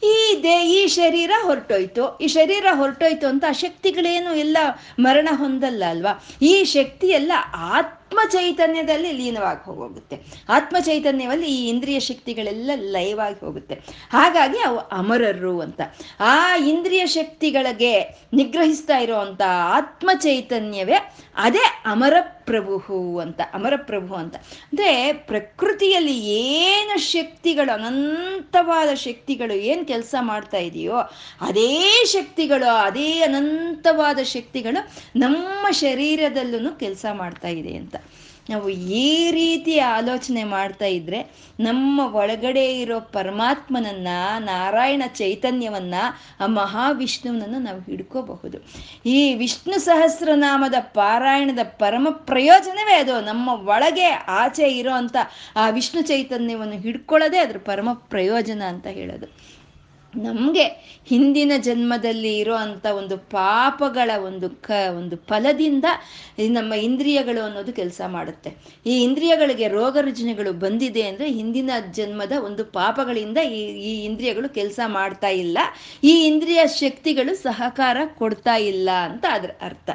[0.03, 2.17] ಈ ದೇ, ಈ ಶರೀರ ಹೊರಟೋಯ್ತು.
[2.17, 4.57] ಈ ಶರೀರ ಹೊರಟೋಯ್ತು ಅಂತ ಆ ಶಕ್ತಿಗಳೇನು ಎಲ್ಲ
[4.99, 6.25] ಮರಣ ಹೊಂದಲ್ಲ ಅಲ್ವಾ?
[6.41, 10.19] ಈ ಶಕ್ತಿ ಎಲ್ಲ ಆತ್ಮ ಚೈತನ್ಯದಲ್ಲಿ ಲೀನವಾಗಿ ಹೋಗುತ್ತೆ
[10.49, 13.75] ಆತ್ಮ ಚೈತನ್ಯದಲ್ಲಿ ಈ ಇಂದ್ರಿಯ ಶಕ್ತಿಗಳೆಲ್ಲ ಲಯವಾಗಿ ಹೋಗುತ್ತೆ.
[14.11, 15.81] ಹಾಗಾಗಿ ಅವು ಅಮರರು ಅಂತ.
[16.19, 18.01] ಆ ಇಂದ್ರಿಯ ಶಕ್ತಿಗಳಿಗೆ
[18.33, 24.35] ನಿಗ್ರಹಿಸ್ತಾ ಇರುವಂತ ಆತ್ಮ ಚೈತನ್ಯವೇ ಅದೇ ಅಮರ ಪ್ರಭು ಅಂತ ಅಮರ ಪ್ರಭು ಅಂತ.
[24.35, 30.95] ಅಂದ್ರೆ ಪ್ರಕೃತಿಯಲ್ಲಿ ಏನು ಶಕ್ತಿಗಳು, ಅನಂತವಾದ ಶಕ್ತಿಗಳು ಏನು ಕೆಲಸ ಮಾಡ್ತಾ ಇದೆಯೋ,
[31.41, 37.95] ಅದೇ ಶಕ್ತಿಗಳು, ಅದೇ ಅನಂತವಾದ ಶಕ್ತಿಗಳು ನಮ್ಮ ಶರೀರದಲ್ಲೂ ಕೆಲಸ ಮಾಡ್ತಾ ಇದೆ ಅಂತ.
[38.49, 44.07] ನಾವು ಈ ರೀತಿ ಆಲೋಚನೆ ಮಾಡ್ತಾ ಇದ್ರೆ ನಮ್ಮ ಒಳಗಡೆ ಇರೋ ಪರಮಾತ್ಮನನ್ನ,
[44.39, 45.93] ನಾರಾಯಣ ಚೈತನ್ಯವನ್ನ,
[46.39, 48.57] ಆ ಮಹಾವಿಷ್ಣುವನನ್ನು ನಾವು ಹಿಡ್ಕೋಬಹುದು.
[49.05, 53.21] ಈ ವಿಷ್ಣು ಸಹಸ್ರನಾಮದ ಪಾರಾಯಣದ ಪರಮ ಪ್ರಯೋಜನವೇ ಅದು.
[53.21, 55.17] ನಮ್ಮ ಒಳಗೆ ಆಚೆ ಇರೋ ಅಂತ
[55.55, 59.50] ಆ ವಿಷ್ಣು ಚೈತನ್ಯವನ್ನು ಹಿಡ್ಕೊಳ್ಳೋದೇ ಅದ್ರ ಪರಮ ಪ್ರಯೋಜನ ಅಂತ ಹೇಳೋದು.
[60.15, 60.63] ನಮಗೆ
[61.09, 65.85] ಹಿಂದಿನ ಜನ್ಮದಲ್ಲಿ ಇರೋ ಅಂಥ ಒಂದು ಪಾಪಗಳ ಒಂದು ಕ, ಒಂದು ಫಲದಿಂದ
[66.49, 68.49] ನಮ್ಮ ಇಂದ್ರಿಯಗಳು ಅನ್ನೋದು ಕೆಲಸ ಮಾಡುತ್ತೆ.
[68.85, 75.27] ಈ ಇಂದ್ರಿಯಗಳಿಗೆ ರೋಗ ರುಜಿನಗಳು ಬಂದಿದೆ ಅಂದರೆ ಹಿಂದಿನ ಜನ್ಮದ ಒಂದು ಪಾಪಗಳಿಂದ ಈ ಈ ಇಂದ್ರಿಯಗಳು ಕೆಲಸ ಮಾಡ್ತಾ
[75.27, 75.57] ಇಲ್ಲ.
[76.03, 79.89] ಈ ಇಂದ್ರಿಯ ಶಕ್ತಿಗಳು ಸಹಕಾರ ಕೊಡ್ತಾ ಇಲ್ಲ ಅಂತ ಅದರ ಅರ್ಥ.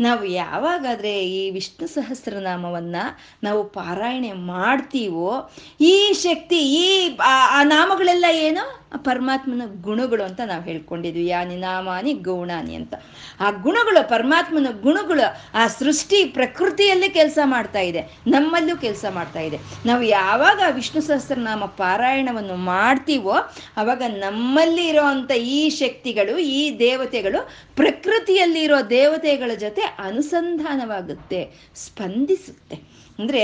[0.00, 2.96] ನಾವು ಯಾವಾಗಾದ್ರೆ ಈ ವಿಷ್ಣು ಸಹಸ್ರನಾಮವನ್ನ
[3.42, 8.84] ನಾವು ಪಾರಾಯಣೆ ಮಾಡ್ತೀವೋ, ಈ ಶಕ್ತಿ, ಈ, ಆ ನಾಮಗಳೆಲ್ಲ ಏನು?
[8.96, 11.26] ಪರಮಾತ್ಮನ ಗುಣಗಳು ಅಂತ ನಾವು ಹೇಳ್ಕೊಂಡಿದ್ವಿ.
[11.26, 12.94] ಯಾನಿ ನಾಮಾನಿ ಗೌಣಾನಿ ಅಂತ.
[13.40, 18.18] ಆ ಗುಣಗಳು, ಪರಮಾತ್ಮನ ಗುಣಗಳು ಆ ಸೃಷ್ಟಿ ಪ್ರಕೃತಿಯಲ್ಲಿ ಕೆಲಸ ಮಾಡ್ತಾ ಇದೆ.
[18.26, 19.58] ನಮ್ಮಲ್ಲೂ ಕೆಲಸ ಮಾಡ್ತಾ ಇದೆ.
[19.86, 23.34] ನಾವು ಯಾವಾಗ ವಿಷ್ಣು ಸಹಸ್ರನಾಮ ಪಾರಾಯಣವನ್ನು ಮಾಡ್ತೀವೋ,
[23.76, 31.40] ಅವಾಗ ನಮ್ಮಲ್ಲಿ ಇರೋ ಈ ಶಕ್ತಿಗಳು, ಈ ದೇವತೆಗಳು ಪ್ರಕೃತಿಯಲ್ಲಿರೋ ದೇವತೆಗಳ ಜೊತೆ ಅನುಸಂಧಾನವಾಗುತ್ತೆ
[31.74, 32.76] ಸ್ಪಂದಿಸುತ್ತೆ.
[33.18, 33.42] ಅಂದ್ರೆ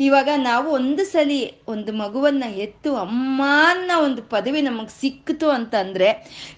[0.00, 6.08] ಇವಾಗ ನಾವು ಒಂದು ಸಲಿ ಒಂದು ಮಗುವನ್ನ ಎತ್ತು ಅಮ್ಮ ಅನ್ನೋ ಒಂದು ಪದವಿ ನಮಗೆ ಸಿಕ್ಕಿತು ಅಂತಂದ್ರೆ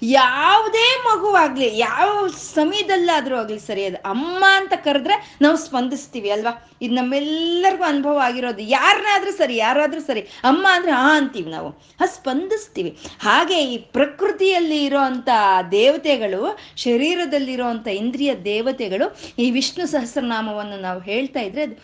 [0.02, 6.70] ಯಾವುದೇ ಮಗುವಾಗ್ಲಿ ಯಾವ ಸಮಯದಲ್ಲಾದ್ರೂ ಆಗ್ಲಿ ಸರಿ, ಅದು ಅಮ್ಮ ಅಂತ ಕರೆದ್ರೆ ನಾವು ಸ್ಪಂದಿಸ್ತೀವಿ ಅಲ್ವಾ?
[6.82, 8.62] ಇದು ನಮ್ಮೆಲ್ಲರಿಗೂ ಅನುಭವ ಆಗಿರೋದು.
[8.62, 11.70] ಯಾರನ್ನಾದ್ರೂ ಸರಿ, ಯಾರಾದ್ರೂ ಸರಿ, ಅಮ್ಮ ಅಂದ್ರೆ ಆ ಅಂತೀವಿ ನಾವು.
[12.00, 12.98] ಆ ಸ್ಪಂದಿಸ್ತೀವಿ.
[13.20, 15.28] ಹಾಗೆ ಈ ಪ್ರಕೃತಿಯಲ್ಲಿ ಇರೋಂಥ
[15.70, 21.76] ದೇವತೆಗಳು ಶರೀರದಲ್ಲಿರೋ ಅಂಥ ಇಂದ್ರಿಯ ದೇವತೆಗಳು ಈ ವಿಷ್ಣು ಸಹಸ್ರನಾಮವನ್ನು ನಾವು ಹೇಳ್ತಾ ಇದ್ರೆ ಅದು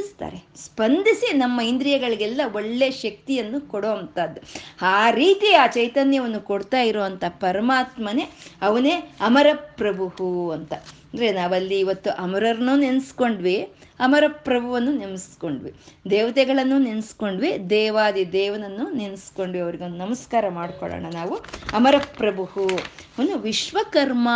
[0.00, 0.44] ಸ್ಪಂದಿಸ್ತಾರೆ.
[0.56, 4.40] ಸ್ಪಂದಿಸಿ ನಮ್ಮ ಇಂದ್ರಿಯಗಳಿಗೆಲ್ಲ ಒಳ್ಳೆ ಶಕ್ತಿಯನ್ನು ಕೊಡೋ ಅಂಥದ್ದು.
[4.82, 8.24] ಆ ರೀತಿ ಆ ಚೈತನ್ಯವನ್ನು ಕೊಡ್ತಾ ಇರುವಂಥ ಪರಮಾತ್ಮನೇ
[8.62, 10.72] ಅವನೇ ಅಮರ ಪ್ರಭು ಅಂತ.
[10.72, 15.74] ಅಂದ್ರೆ ನಾವಲ್ಲಿ ಇವತ್ತು ಅಮರರನ್ನೂ ನೆನೆಸ್ಕೊಂಡ್ವಿ ಅಮರ ಪ್ರಭುವನ್ನು ನೆನೆಸ್ಕೊಂಡ್ವಿ.
[16.10, 19.60] ದೇವತೆಗಳನ್ನು ನೆನೆಸ್ಕೊಂಡ್ವಿ, ದೇವಾದಿ ದೇವನನ್ನು ನೆನೆಸ್ಕೊಂಡ್ವಿ.
[19.60, 21.34] ಅವ್ರಿಗೊಂದು ನಮಸ್ಕಾರ ಮಾಡ್ಕೊಳ್ಳೋಣ ನಾವು.
[21.74, 24.28] ಅಮರ ಪ್ರಭು ಅವನು ವಿಶ್ವಕರ್ಮ.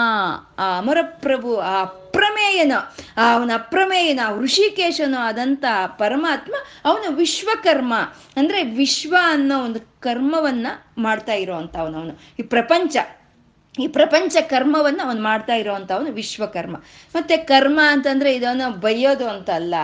[0.59, 2.73] ಆ ಅಮರ ಪ್ರಭು ಆ ಅಪ್ರಮೇಯನ
[3.33, 7.95] ಅವನ ಅಪ್ರಮೇಯನ ಋಷಿಕೇಶನು ಆದಂತ ಪರಮಾತ್ಮ ಅವನು ವಿಶ್ವಕರ್ಮ.
[8.37, 10.67] ಅಂದ್ರೆ ವಿಶ್ವ ಅನ್ನೋ ಒಂದು ಕರ್ಮವನ್ನ
[10.99, 12.97] ಮಾಡ್ತಾ ಇರೋವಂಥ ಅವನು ಈ ಪ್ರಪಂಚ
[13.79, 16.77] ಈ ಪ್ರಪಂಚ ಕರ್ಮವನ್ನು ಅವನು ಮಾಡ್ತಾ ಇರೋವಂಥವನು ವಿಶ್ವಕರ್ಮ.
[17.15, 19.75] ಮತ್ತೆ ಕರ್ಮ ಅಂತಂದ್ರೆ ಇದನ್ನು ಬೈಯೋದು ಅಂತ ಅಲ್ಲ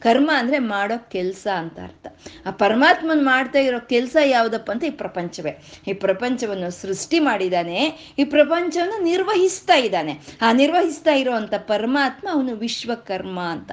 [0.00, 2.06] ಕರ್ಮ ಅಂದರೆ ಮಾಡೋ ಕೆಲಸ ಅಂತ ಅರ್ಥ.
[2.46, 5.52] ಆ ಪರಮಾತ್ಮನ್ ಮಾಡ್ತಾ ಇರೋ ಕೆಲಸ ಯಾವುದಪ್ಪ ಅಂತ ಈ ಪ್ರಪಂಚವೇ.
[5.88, 7.78] ಈ ಪ್ರಪಂಚವನ್ನು ಸೃಷ್ಟಿ ಮಾಡಿದ್ದಾನೆ
[8.18, 13.72] ಈ ಪ್ರಪಂಚವನ್ನು ನಿರ್ವಹಿಸ್ತಾ ಇದ್ದಾನೆ ಆ ನಿರ್ವಹಿಸ್ತಾ ಇರೋವಂಥ ಪರಮಾತ್ಮ ಅವನು ವಿಶ್ವಕರ್ಮ ಅಂತ.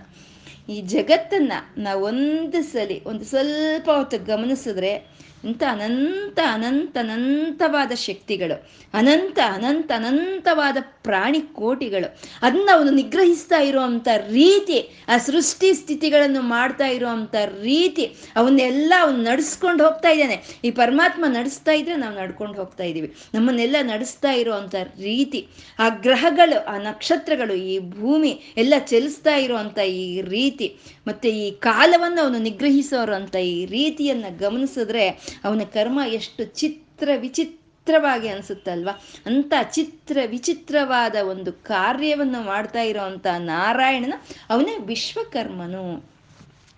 [0.70, 8.56] ಈ ಜಗತ್ತನ್ನು ನಾವು ಒಂದು ಸಲಿ, ಒಂದು ಸ್ವಲ್ಪ ಹೊತ್ತು ಗಮನಿಸಿದ್ರೆ ಇಂಥ ಅನಂತ ಅನಂತ ಅನಂತವಾದ ಶಕ್ತಿಗಳು,
[8.94, 12.08] ಅನಂತ ಅನಂತ ಅನಂತವಾದ ಪ್ರಾಣಿ ಕೋಟಿಗಳು,
[12.42, 14.78] ಅದನ್ನ ಅವನು ನಿಗ್ರಹಿಸ್ತಾ ಇರುವಂತ ರೀತಿ,
[15.08, 20.38] ಆ ಸೃಷ್ಟಿ ಸ್ಥಿತಿಗಳನ್ನು ಮಾಡ್ತಾ ಇರುವಂತ ರೀತಿ ಅವನ್ನೆಲ್ಲ ಅವನು ನಡೆಸ್ಕೊಂಡು ಹೋಗ್ತಾ ಇದ್ದಾನೆ.
[20.64, 23.16] ಈ ಪರಮಾತ್ಮ ನಡೆಸ್ತಾ ಇದ್ರೆ ನಾವು ನಡ್ಕೊಂಡು ಹೋಗ್ತಾ ಇದ್ದೀವಿ.
[23.34, 25.42] ನಮ್ಮನ್ನೆಲ್ಲ ನಡೆಸ್ತಾ ಇರುವಂತ ರೀತಿ,
[25.80, 30.70] ಆ ಗ್ರಹಗಳು, ಆ ನಕ್ಷತ್ರಗಳು, ಈ ಭೂಮಿ ಎಲ್ಲ ಚಲಿಸ್ತಾ ಇರುವಂತ ಈ ರೀತಿ,
[31.08, 35.06] ಮತ್ತೆ ಈ ಕಾಲವನ್ನು ಅವನು ನಿಗ್ರಹಿಸೋರು ಅಂತ ಈ ರೀತಿಯನ್ನ ಗಮನಿಸಿದ್ರೆ
[35.44, 39.02] ಅವನ ಕರ್ಮ ಎಷ್ಟು ಚಿತ್ರ ವಿಚಿತ್ರವಾಗಿ ಅನ್ಸುತ್ತಲ್ವಾ?
[39.26, 44.14] ಅಂತ ಚಿತ್ರ ವಿಚಿತ್ರವಾದ ಒಂದು ಕಾರ್ಯವನ್ನು ಮಾಡ್ತಾ ಇರೋವಂಥ ನಾರಾಯಣನ
[44.50, 46.12] ಅವನೇ ವಿಶ್ವಕರ್ಮನು.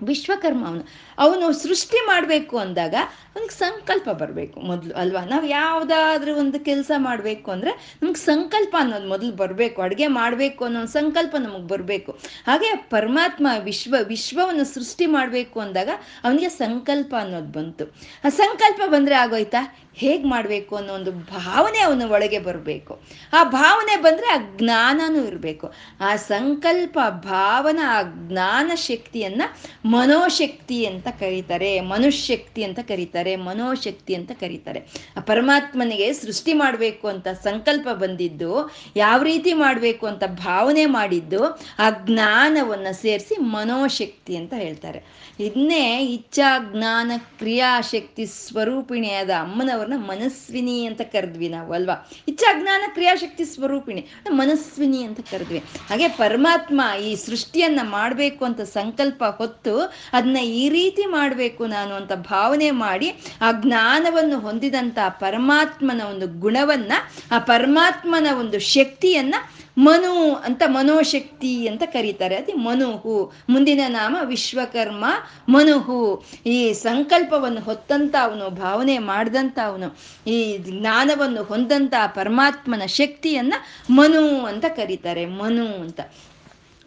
[0.04, 0.86] ವಿಶ್ವಕರ್ಮ ಅವನು.
[1.18, 2.96] ಅವನು ಸೃಷ್ಟಿ ಮಾಡಬೇಕು ಅಂದಾಗ
[3.36, 5.26] ನಮ್ಗೆ ಸಂಕಲ್ಪ ಬರಬೇಕು ಮೊದಲು, ಅಲ್ವಾ?
[5.26, 11.36] ನಾವು ಯಾವುದಾದ್ರೂ ಒಂದು ಕೆಲಸ ಮಾಡಬೇಕು ಅಂದರೆ ನಮ್ಗೆ ಸಂಕಲ್ಪ ಅನ್ನೋದು ಮೊದಲು ಬರಬೇಕು, ಅಡುಗೆ ಮಾಡಬೇಕು ಅನ್ನೋ ಸಂಕಲ್ಪ
[11.40, 12.12] ನಮಗೆ ಬರಬೇಕು.
[12.48, 15.90] ಹಾಗೆ ಪರಮಾತ್ಮ ವಿಶ್ವ, ವಿಶ್ವವನ್ನು ಸೃಷ್ಟಿ ಮಾಡಬೇಕು ಅಂದಾಗ
[16.24, 17.96] ಅವನಿಗೆ ಸಂಕಲ್ಪ ಅನ್ನೋದು ಬಂತು.
[18.24, 19.78] ಆ ಸಂಕಲ್ಪ ಬಂದರೆ ಆಗೋಯ್ತಾ?
[19.96, 23.02] ಹೇಗೆ ಮಾಡಬೇಕು ಅನ್ನೋ ಒಂದು ಭಾವನೆ ಅವನ ಒಳಗೆ ಬರಬೇಕು.
[23.34, 25.74] ಆ ಭಾವನೆ ಬಂದರೆ ಆ ಜ್ಞಾನನೂ ಇರಬೇಕು.
[26.00, 34.80] ಆ ಸಂಕಲ್ಪ ಭಾವನ, ಆ ಜ್ಞಾನ ಶಕ್ತಿಯನ್ನು ಮನೋಶಕ್ತಿ ಅಂತ ಕರೀತಾರೆ ಮನುಶಕ್ತಿ ಅಂತ ಕರೀತಾರೆ, ಮನೋಶಕ್ತಿ ಅಂತ ಕರೀತಾರೆ.
[35.18, 41.44] ಆ ಪರಮಾತ್ಮನಿಗೆ ಸೃಷ್ಟಿ ಮಾಡಬೇಕು ಅಂತ ಸಂಕಲ್ಪ ಬಂದಿದ್ದು, ಯಾವ ರೀತಿ ಮಾಡಬೇಕು ಅಂತ ಭಾವನೆ ಮಾಡಿದ್ದು,
[41.80, 45.04] ಆ ಜ್ಞಾನವನ್ನು ಸೇರಿಸಿ ಮನೋಶಕ್ತಿ ಅಂತ ಹೇಳ್ತಾರೆ.
[45.40, 54.08] ಇದನ್ನೇ ಇಚ್ಛಾ, ಜ್ಞಾನ, ಕ್ರಿಯಾಶಕ್ತಿ ಸ್ವರೂಪಿಣಿಯಾದ ಅಮ್ಮನವ್ರನ್ನ ಮನಸ್ವಿನಿ ಅಂತ ಕರೆದ್ವಿ ನಾವು ಅಲ್ವಾ ಇಚ್ಛಾ, ಜ್ಞಾನ, ಕ್ರಿಯಾಶಕ್ತಿ ಸ್ವರೂಪಿಣಿ
[54.30, 55.60] ಮನಸ್ವಿನಿ ಅಂತ ಕರೆದ್ವಿ.
[55.90, 59.82] ಹಾಗೆ ಪರಮಾತ್ಮ ಈ ಸೃಷ್ಟಿಯನ್ನ ಮಾಡಬೇಕು ಅಂತ ಸಂಕಲ್ಪ ಹೊತ್ತು
[60.14, 63.10] ಅದನ್ನ ಈ ರೀತಿ ಮಾಡಬೇಕು ನಾನು ಅಂತ ಭಾವನೆ ಮಾಡಿ
[63.42, 66.92] ಆ ಜ್ಞಾನವನ್ನು ಹೊಂದಿದಂತ ಪರಮಾತ್ಮನ ಒಂದು ಗುಣವನ್ನ,
[67.32, 69.36] ಆ ಪರಮಾತ್ಮನ ಒಂದು ಶಕ್ತಿಯನ್ನ
[69.78, 72.36] ಮನು ಅಂತ ಮನೋಶಕ್ತಿ ಅಂತ ಕರೀತಾರೆ.
[72.36, 73.34] ಅದೇ ಮನುಹು.
[73.50, 75.06] ಮುಂದಿನ ನಾಮ ವಿಶ್ವಕರ್ಮ
[75.50, 76.26] ಮನುಹು.
[76.46, 79.98] ಈ ಸಂಕಲ್ಪವನ್ನು ಹೊತ್ತಂತ ಅವನು, ಭಾವನೆ ಮಾಡಿದಂತ ಅವನು,
[80.30, 83.54] ಈ ಜ್ಞಾನವನ್ನು ಹೊಂದಂತ ಪರಮಾತ್ಮನ ಶಕ್ತಿಯನ್ನ
[83.90, 85.26] ಮನು ಅಂತ ಕರೀತಾರೆ.
[85.26, 86.02] ಮನು ಅಂತ.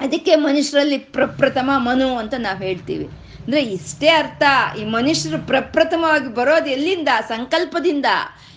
[0.01, 3.09] ಅದಕ್ಕೆ ಮನುಷ್ಯರಲ್ಲಿ ಪ್ರಪ್ರಥಮ ಮನು ಅಂತ ನಾವು ಹೇಳ್ತೀವಿ.
[3.47, 4.43] ಅಂದ್ರೆ ಇಷ್ಟೇ ಅರ್ಥ.
[4.79, 7.09] ಈ ಮನುಷ್ಯರು ಪ್ರಪ್ರಥಮವಾಗಿ ಬರೋದು ಎಲ್ಲಿಂದ?
[7.29, 8.09] ಸಂಕಲ್ಪದಿಂದ.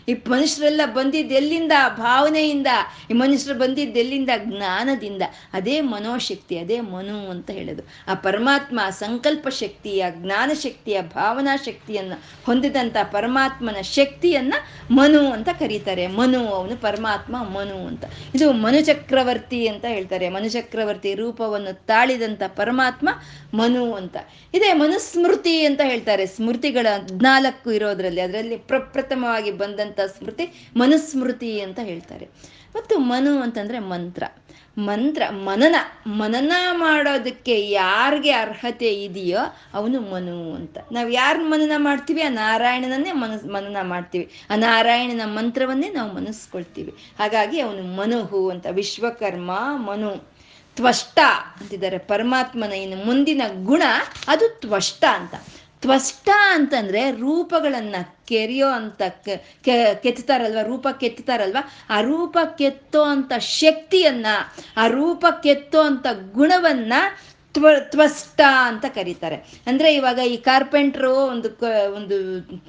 [0.09, 1.71] ಈ ಮನುಷ್ಯರೆಲ್ಲ ಬಂದಿದ್ದು ಎಲ್ಲಿಂದ?
[1.97, 2.67] ಭಾವನೆಯಿಂದ.
[3.11, 4.29] ಈ ಮನುಷ್ಯರು ಬಂದಿದ್ದು ಎಲ್ಲಿಂದ?
[4.37, 5.21] ಜ್ಞಾನದಿಂದ.
[5.53, 7.83] ಅದೇ ಮನೋಶಕ್ತಿ, ಅದೇ ಮನು ಅಂತ ಹೇಳೋದು.
[8.07, 16.07] ಆ ಪರಮಾತ್ಮ ಸಂಕಲ್ಪ ಶಕ್ತಿಯ, ಜ್ಞಾನ ಶಕ್ತಿಯ, ಭಾವನಾ ಶಕ್ತಿಯನ್ನು ಹೊಂದಿದಂಥ ಪರಮಾತ್ಮನ ಶಕ್ತಿಯನ್ನು ಮನು ಅಂತ ಕರೀತಾರೆ.
[16.07, 18.05] ಮನು ಅವನು ಪರಮಾತ್ಮ, ಮನು ಅಂತ.
[18.35, 20.29] ಇದು ಮನುಚಕ್ರವರ್ತಿ ಅಂತ ಹೇಳ್ತಾರೆ.
[20.29, 23.09] ಮನುಚಕ್ರವರ್ತಿ ರೂಪವನ್ನು ತಾಳಿದಂಥ ಪರಮಾತ್ಮ
[23.53, 24.17] ಮನು ಅಂತ.
[24.53, 26.25] ಇದೇ ಮನುಸ್ಮೃತಿ ಅಂತ ಹೇಳ್ತಾರೆ.
[26.25, 28.21] ಸ್ಮೃತಿಗಳ ಹದ್ನಾಲ್ಕು ಇರೋದ್ರಲ್ಲಿ.
[28.21, 29.51] ಅದರಲ್ಲಿ ಪ್ರಪ್ರಥಮವಾಗಿ
[30.05, 32.25] ಸ್ಮೃತಿ, ಮನುಸ್ಮೃತಿ ಅಂತ ಹೇಳ್ತಾರೆ.
[32.75, 34.23] ಮತ್ತು ಮನು ಅಂತಂದ್ರೆ ಮಂತ್ರ.
[34.77, 35.75] ಮಂತ್ರ, ಮನನ
[36.07, 39.37] ಮನನ ಮಾಡೋದಕ್ಕೆ ಯಾರಿಗೆ ಅರ್ಹತೆ ಇದೆಯೋ
[39.73, 40.77] ಅವನು ಮನು ಅಂತ.
[40.91, 42.21] ನಾವು ಯಾರು ಮನನ ಮಾಡ್ತೀವಿ?
[42.21, 44.31] ಆ ನಾರಾಯಣನನ್ನೇ ಮನಸ್, ಮನನ ಮಾಡ್ತೀವಿ.
[44.49, 46.91] ಆ ನಾರಾಯಣನ ಮಂತ್ರವನ್ನೇ ನಾವು ಮನಸ್ಕೊಳ್ತೀವಿ.
[47.19, 50.39] ಹಾಗಾಗಿ ಅವನು ಮನುಹು ಅಂತ, ವಿಶ್ವಕರ್ಮ ಮನು.
[50.75, 51.19] ತ್ವಷ್ಟ
[51.61, 53.83] ಅಂತಿದ್ದಾರೆ ಪರಮಾತ್ಮನ ಇನ್ನು ಮುಂದಿನ ಗುಣ
[54.27, 55.35] ಅದು ತ್ವಷ್ಟ ಅಂತ.
[55.81, 57.95] ತ್ವಷ್ಟ ಅಂತಂದ್ರೆ ರೂಪಗಳನ್ನ
[58.29, 59.01] ಕೆರೆಯೋ ಅಂತ
[60.03, 64.27] ಕೆತ್ತಾರಲ್ವ ರೂಪ ಕೆತ್ತಾರಲ್ವ ಆ ರೂಪ ಕೆತ್ತೋ ಅಂತ ಶಕ್ತಿಯನ್ನ,
[64.77, 66.93] ಆ ರೂಪ ಕೆತ್ತೋ ಅಂತ ಗುಣವನ್ನ
[67.53, 69.35] ತ್ವ, ತ್ವಷ್ಟ ಅಂತ ಕರೀತಾರೆ.
[69.67, 71.49] ಅಂದ್ರೆ ಇವಾಗ ಈ ಕಾರ್ಪೆಂಟ್ರು ಒಂದು
[71.95, 72.15] ಒಂದು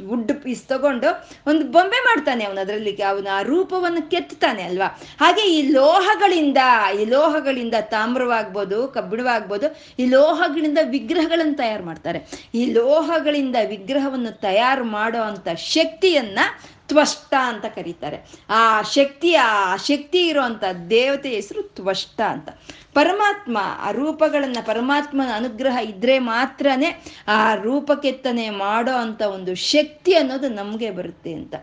[0.09, 1.09] ವುಡ್ ಪೀಸ್ ತಗೊಂಡು
[1.47, 4.89] ಒಂದು ಬೊಂಬೆ ಮಾಡ್ತಾನೆ ಅವನು ಅದರಲ್ಲಿ, ಅವನ ಆ ರೂಪವನ್ನು ಕೆತ್ತಾನೆ ಅಲ್ವಾ?
[5.21, 6.59] ಹಾಗೆ ಈ ಲೋಹಗಳಿಂದ
[7.01, 12.21] ಈ ಲೋಹಗಳಿಂದ ತಾಮ್ರವಾಗ್ಬೋದು, ಕಬ್ಬಿಣವಾಗ್ಬೋದು, ಈ ಲೋಹಗಳಿಂದ ವಿಗ್ರಹಗಳನ್ನು ತಯಾರು ಮಾಡ್ತಾರೆ.
[12.55, 16.39] ಈ ಲೋಹಗಳಿಂದ ವಿಗ್ರಹವನ್ನು ತಯಾರು ಮಾಡೋ ಅಂತ ಶಕ್ತಿಯನ್ನ
[16.91, 18.19] ತ್ವಷ್ಟ ಅಂತ ಕರೀತಾರೆ.
[18.51, 22.49] ಆ ಶಕ್ತಿ ಆ ಶಕ್ತಿ ಇರುವಂತ ದೇವತೆ ಹೆಸರು ತ್ವಷ್ಟ ಅಂತ.
[22.95, 30.91] ಪರಮಾತ್ಮ, ಆ ರೂಪಗಳನ್ನ, ಪರಮಾತ್ಮನ ಅನುಗ್ರಹ ಇದ್ರೆ ಮಾತ್ರನೇ ಆ ರೂಪಕೆತ್ತನೆ ಮಾಡೋ ಅಂತ ಒಂದು ಶಕ್ತಿ ಅನ್ನೋದು ನಮ್ಗೆ
[30.91, 31.55] ಬರುತ್ತೆ ಅಂತ.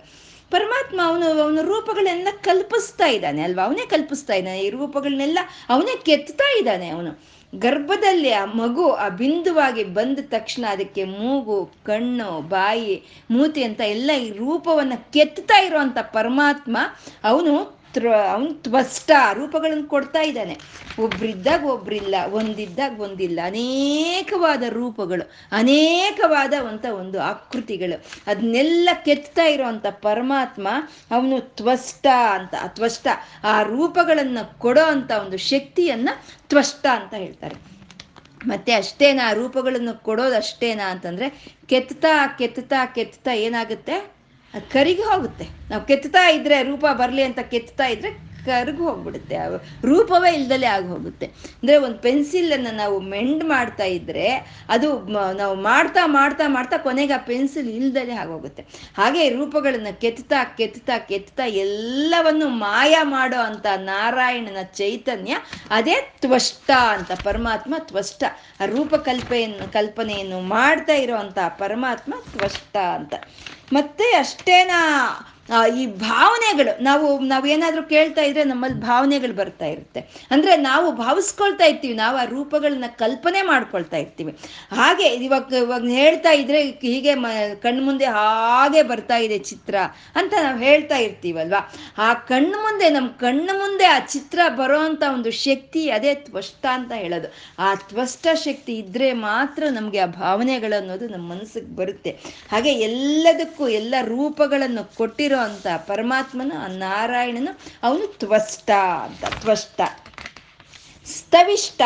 [0.52, 3.64] ಪರಮಾತ್ಮ ಅವನು, ಅವನ ರೂಪಗಳೆಲ್ಲ ಕಲ್ಪಿಸ್ತಾ ಇದ್ದಾನೆ ಅಲ್ವಾ?
[3.64, 4.60] ಅವನೇ ಕಲ್ಪಿಸ್ತಾ ಇದ್ದಾನೆ.
[4.60, 7.37] ಈ ರೂಪಗಳನ್ನೆಲ್ಲ ಅವನೇ ಕೆತ್ತಾ ಇದ್ದಾನೆ ಅವನು.
[7.54, 14.32] ಗರ್ಭದಲ್ಲಿ ಆ ಮಗು ಆ ಬಿಂದುವಾಗಿ ಬಂದ ತಕ್ಷಣ ಅದಕ್ಕೆ ಮೂಗು, ಕಣ್ಣು, ಬಾಯಿ, ಮೂತಿ ಅಂತ ಎಲ್ಲ ಈ
[14.32, 16.78] ರೂಪವನ್ನ ಕೆತ್ತುತ್ತಾ ಇರುವಂತ ಪರಮಾತ್ಮ,
[17.24, 20.56] ಅವನು ಅವನು ತ್ವಷ್ಟ ರೂಪಗಳನ್ನು ಕೊಡ್ತಾ ಇದ್ದಾನೆ.
[20.98, 27.98] ಒಬ್ರಿದ್ದಾಗ ಒಬ್ರಿಲ್ಲ, ಒಂದಿದ್ದಾಗ ಒಂದಿಲ್ಲ, ಅನೇಕವಾದ ರೂಪಗಳು, ಅನೇಕವಾದ ಅಂತ ಒಂದು ಆಕೃತಿಗಳು.
[28.28, 30.68] ಅದನ್ನೆಲ್ಲ ಕೆತ್ತಾ ಇರೋವಂಥ ಪರಮಾತ್ಮ
[31.12, 33.08] ಅವನು ತ್ವಷ್ಟ ಅಂತ ತ್ವಷ್ಟ
[33.44, 36.10] ಆ ರೂಪಗಳನ್ನು ಕೊಡೋ ಅಂತ ಒಂದು ಶಕ್ತಿಯನ್ನ
[36.50, 37.56] ತ್ವಷ್ಟ ಅಂತ ಹೇಳ್ತಾರೆ.
[38.46, 41.30] ಮತ್ತೆ ಅಷ್ಟೇನಾ ರೂಪಗಳನ್ನು ಕೊಡೋದು ಅಷ್ಟೇನಾ ಅಂತಂದ್ರೆ,
[41.66, 44.17] ಕೆತ್ತಾ ಕೆತ್ತಾ ಕೆತ್ತಾ ಏನಾಗುತ್ತೆ?
[44.54, 45.46] ಅದು ಕರಿಗಿ ಹೋಗುತ್ತೆ.
[45.70, 48.10] ನಾವು ಕೆತ್ತಾ ಇದ್ರೆ ರೂಪ ಬರಲಿ ಅಂತ ಕೆತ್ತಾ ಇದ್ರೆ
[48.48, 49.38] ಕರ್ಗು ಹೋಗ್ಬಿಡುತ್ತೆ.
[49.86, 51.28] ರೂಪವೇ ಇಲ್ದಲೆ ಆಗಿ ಹೋಗುತ್ತೆ.
[51.58, 54.28] ಅಂದ್ರೆ ಒಂದು ಪೆನ್ಸಿಲನ್ನು ನಾವು ಮೆಂಡ್ ಮಾಡ್ತಾ ಇದ್ರೆ
[54.70, 54.88] ಅದು
[55.38, 58.64] ನಾವು ಮಾಡ್ತಾ ಮಾಡ್ತಾ ಮಾಡ್ತಾ ಕೊನೆಗೆ ಆ ಪೆನ್ಸಿಲ್ ಇಲ್ದಲೇ ಆಗೋಗುತ್ತೆ
[58.96, 65.34] ಹಾಗೆ ರೂಪಗಳನ್ನು ಕೆತ್ತಾ ಕೆತ್ತಾ ಕೆತ್ತಾ ಎಲ್ಲವನ್ನು ಮಾಯ ಮಾಡೋ ಅಂತ ನಾರಾಯಣನ ಚೈತನ್ಯ
[65.72, 68.22] ಅದೇ ತ್ವಷ್ಟ ಅಂತ ಪರಮಾತ್ಮ ತ್ವಷ್ಟ.
[68.62, 73.14] ಆ ರೂಪಕಲ್ಪೆಯನ್ನು ಕಲ್ಪನೆಯನ್ನು ಮಾಡ್ತಾ ಇರೋ ಅಂತ ಪರಮಾತ್ಮ ತ್ವಷ್ಟ ಅಂತ.
[73.74, 74.82] ಮತ್ತೆ ಅಷ್ಟೇನಾ?
[75.78, 80.28] ಈ ಭಾವನೆಗಳು, ನಾವು ನಾವು ಏನಾದರೂ ಕೇಳ್ತಾ ಇದ್ರೆ ನಮ್ಮಲ್ಲಿ ಭಾವನೆಗಳು ಬರ್ತಾ ಇರುತ್ತೆ.
[80.32, 84.32] ಅಂದ್ರೆ ನಾವು ಭಾವಿಸ್ಕೊಳ್ತಾ ಇರ್ತೀವಿ, ನಾವು ಆ ರೂಪಗಳನ್ನ ಕಲ್ಪನೆ ಮಾಡ್ಕೊಳ್ತಾ ಇರ್ತೀವಿ.
[84.76, 87.26] ಹಾಗೆ ಇವಾಗ ಇವಾಗ ಹೇಳ್ತಾ ಇದ್ರೆ ಹೀಗೆ ಮ,
[87.62, 89.76] ಕಣ್ಣು ಮುಂದೆ ಹಾಗೆ ಬರ್ತಾ ಇದೆ ಚಿತ್ರ
[90.16, 91.74] ಅಂತ ನಾವು ಹೇಳ್ತಾ ಇರ್ತೀವಲ್ವಾ?
[91.98, 94.80] ಆ ಕಣ್ಣು ಮುಂದೆ ನಮ್ಮ ಕಣ್ಣು ಮುಂದೆ ಆ ಚಿತ್ರ ಬರೋ
[95.14, 97.34] ಒಂದು ಶಕ್ತಿ ಅದೇ ತ್ವಷ್ಟ ಅಂತ ಹೇಳೋದು.
[97.60, 102.10] ಆ ತ್ವಷ್ಟ ಶಕ್ತಿ ಇದ್ರೆ ಮಾತ್ರ ನಮಗೆ ಆ ಭಾವನೆಗಳು ಅನ್ನೋದು ನಮ್ಮ ಮನಸ್ಸಿಗೆ ಬರುತ್ತೆ.
[102.52, 108.70] ಹಾಗೆ ಎಲ್ಲದಕ್ಕೂ, ಎಲ್ಲ ರೂಪಗಳನ್ನು ಕೊಟ್ಟಿರೋ ಅಂತ ಪರಮಾತ್ಮನ, ನಾರಾಯಣನು, ಅವನು ತ್ವಷ್ಟ
[109.04, 109.82] ಅಂತ, ತ್ವಷ್ಟ.
[111.06, 111.82] ಸ್ತವಿಷ್ಟ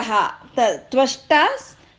[0.78, 1.32] ತ್ವಷ್ಟ,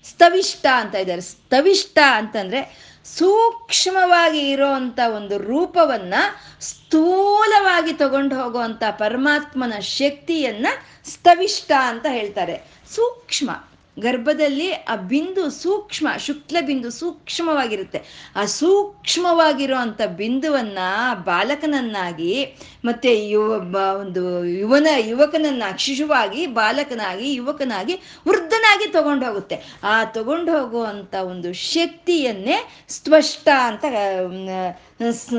[0.05, 1.21] ಸ್ತವಿಷ್ಟ ಅಂತ ಇದ್ದಾರೆ.
[1.21, 6.15] ಸ್ತವಿಷ್ಟ ಅಂತಂದ್ರೆ ಸೂಕ್ಷ್ಮವಾಗಿ ಇರೋಂಥ ಒಂದು ರೂಪವನ್ನ
[6.61, 10.67] ಸ್ಥೂಲವಾಗಿ ತಗೊಂಡು ಹೋಗುವಂತ ಪರಮಾತ್ಮನ ಶಕ್ತಿಯನ್ನ
[11.09, 12.63] ಸ್ತವಿಷ್ಟ ಅಂತ ಹೇಳ್ತಾರೆ.
[12.95, 13.51] ಸೂಕ್ಷ್ಮ.
[13.99, 18.03] ಗರ್ಭದಲ್ಲಿ ಆ ಬಿಂದು ಸೂಕ್ಷ್ಮ, ಶುಕ್ಲ ಬಿಂದು ಸೂಕ್ಷ್ಮವಾಗಿರುತ್ತೆ.
[18.37, 20.79] ಆ ಸೂಕ್ಷ್ಮವಾಗಿರುವಂತ ಬಿಂದುವನ್ನ
[21.25, 22.45] ಬಾಲಕನನ್ನಾಗಿ
[22.85, 27.95] ಮತ್ತೆ ಯುವ ಒಂದು ಯುವನ, ಯುವಕನನ್ನ ಶಿಶುವಾಗಿ, ಬಾಲಕನಾಗಿ, ಯುವಕನಾಗಿ
[28.29, 29.63] ವೃದ್ಧನಾಗಿ ತಗೊಂಡೋಗುತ್ತೆ.
[29.83, 33.85] ಆ ತಗೊಂಡು ಹೋಗುವಂಥ ಒಂದು ಶಕ್ತಿಯನ್ನೇ ಸ್ಪಷ್ಟ ಅಂತ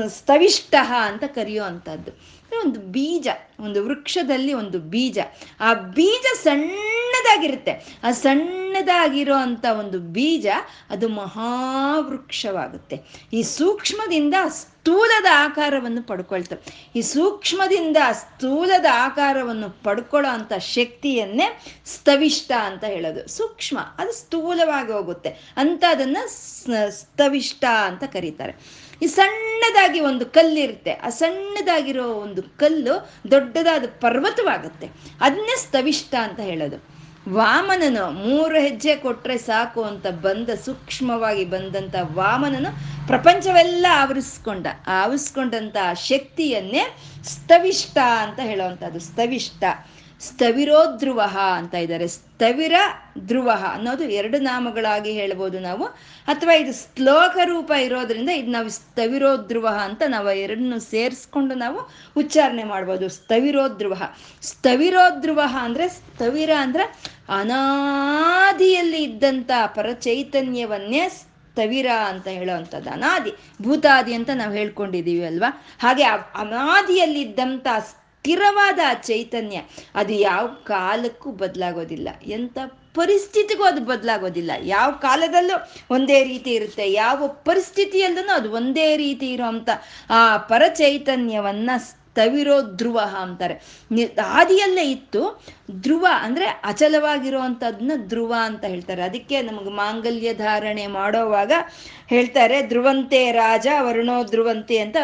[0.08, 3.28] ಸ್ತವಿಷ್ಟ ಅಂತ ಕರೆಯೋ ಅಂಥದ್ದು ಒಂದು ಬೀಜ,
[3.60, 5.18] ಒಂದು ವೃಕ್ಷದಲ್ಲಿ ಒಂದು ಬೀಜ.
[5.60, 7.98] ಆ ಬೀಜ ಸಣ್ಣದಾಗಿರುತ್ತೆ.
[8.04, 10.46] ಆ ಸಣ್ಣದಾಗಿರೋ ಅಂತ ಒಂದು ಬೀಜ
[10.90, 13.00] ಅದು ಮಹಾವೃಕ್ಷವಾಗುತ್ತೆ.
[13.32, 23.28] ಈ ಸೂಕ್ಷ್ಮದಿಂದ ಸ್ಥೂಲದ ಆಕಾರವನ್ನು ಪಡ್ಕೊಳ್ತವೆ ಈ ಸೂಕ್ಷ್ಮದಿಂದ ಸ್ಥೂಲದ ಆಕಾರವನ್ನು ಪಡ್ಕೊಳ್ಳೋ ಅಂತ ಶಕ್ತಿಯನ್ನೇ ಸ್ತವಿಷ್ಟ ಅಂತ ಹೇಳೋದು.
[23.28, 25.54] ಸೂಕ್ಷ್ಮ, ಅದು ಸ್ಥೂಲವಾಗಿ ಹೋಗುತ್ತೆ.
[25.56, 26.16] ಅಂತ ಅದನ್ನ
[26.88, 28.83] ಸ್ತವಿಷ್ಟ ಅಂತ ಕರೀತಾರೆ.
[29.02, 34.90] ಈ ಸಣ್ಣದಾಗಿ ಒಂದು ಕಲ್ಲಿರುತ್ತೆ ಆ ಸಣ್ಣದಾಗಿರೋ ಒಂದು ಕಲ್ಲು ದೊಡ್ಡದಾದ ಪರ್ವತವಾಗುತ್ತೆ.
[35.20, 36.94] ಅದನ್ನೇ ಸ್ತವಿಷ್ಟ ಅಂತ ಹೇಳೋದು.
[37.32, 42.70] ವಾಮನನು ಮೂರು ಹೆಜ್ಜೆ ಕೊಟ್ರೆ ಸಾಕು ಅಂತ ಬಂದ, ಸೂಕ್ಷ್ಮವಾಗಿ ಬಂದಂತ ವಾಮನನು
[43.06, 44.66] ಪ್ರಪಂಚವೆಲ್ಲ ಆವರಿಸ್ಕೊಂಡ.
[44.86, 49.00] ಆವರಿಸ್ಕೊಂಡಂತ ಶಕ್ತಿಯನ್ನೇ ಸ್ತವಿಷ್ಟ ಅಂತ ಹೇಳುವಂಥದ್ದು.
[49.00, 49.64] ಸ್ತವಿಷ್ಟ
[50.28, 51.20] ಸ್ಥವಿರೋಧ್ರುವ
[51.56, 52.06] ಅಂತ ಇದ್ದಾರೆ.
[52.08, 52.74] ಸ್ಥವಿರ
[53.26, 55.84] ಧ್ರುವ ಅನ್ನೋದು ಎರಡು ನಾಮಗಳಾಗಿ ಹೇಳ್ಬೋದು ನಾವು.
[56.26, 61.78] ಅಥವಾ ಇದು ಶ್ಲೋಕ ರೂಪ ಇರೋದ್ರಿಂದ ಇದು ನಾವು ಸ್ಥವಿರೋಧ್ರುವ ಅಂತ ನಾವು ಎರಡನ್ನು ಸೇರಿಸ್ಕೊಂಡು ನಾವು
[62.16, 63.08] ಉಚ್ಚಾರಣೆ ಮಾಡ್ಬೋದು.
[63.08, 63.94] ಸ್ಥವಿರೋಧ್ರುವ
[64.42, 66.84] ಸ್ಥವಿರೋಧ್ರುವ ಅಂದ್ರೆ ಸ್ಥವಿರ ಅಂದ್ರೆ
[67.28, 72.90] ಅನಾದಿಯಲ್ಲಿ ಇದ್ದಂಥ ಪರಚೈತನ್ಯವನ್ನೇ ಸ್ಥವಿರ ಅಂತ ಹೇಳುವಂಥದ್ದು.
[72.90, 75.50] ಅನಾದಿ, ಭೂತಾದಿ ಅಂತ ನಾವು ಹೇಳ್ಕೊಂಡಿದ್ದೀವಿ ಅಲ್ವಾ?
[75.82, 76.02] ಹಾಗೆ
[76.42, 77.66] ಅನಾದಿಯಲ್ಲಿದ್ದಂಥ
[78.24, 79.60] ಸ್ಥಿರವಾದ ಆ ಚೈತನ್ಯ.
[79.94, 82.08] ಅದು ಯಾವ ಕಾಲಕ್ಕೂ ಬದಲಾಗೋದಿಲ್ಲ.
[82.26, 82.58] ಎಂಥ
[82.94, 84.50] ಪರಿಸ್ಥಿತಿಗೂ ಅದು ಬದಲಾಗೋದಿಲ್ಲ.
[84.62, 85.56] ಯಾವ ಕಾಲದಲ್ಲೂ
[85.90, 86.92] ಒಂದೇ ರೀತಿ ಇರುತ್ತೆ.
[86.92, 89.70] ಯಾವ ಪರಿಸ್ಥಿತಿಯಲ್ಲೂ ಅದು ಒಂದೇ ರೀತಿ ಇರುವಂಥ
[90.10, 91.70] ಆ ಪರಚೈತನ್ಯವನ್ನ
[92.14, 93.54] ಸ್ಥವಿರೋ ಧ್ರುವ ಅಂತಾರೆ.
[94.24, 95.22] ಆದಿಯಲ್ಲೇ ಇತ್ತು.
[95.80, 99.02] ಧ್ರುವ ಅಂದ್ರೆ ಅಚಲವಾಗಿರುವಂಥದ್ದನ್ನ ಧ್ರುವ ಅಂತ ಹೇಳ್ತಾರೆ.
[99.02, 101.52] ಅದಕ್ಕೆ ನಮಗೆ ಮಾಂಗಲ್ಯ ಧಾರಣೆ ಮಾಡೋವಾಗ
[102.06, 104.96] ಹೇಳ್ತಾರೆ, ಧ್ರುವಂತೆ ರಾಜ, ವರುಣೋ ಧ್ರುವಂತೆ ಅಂತ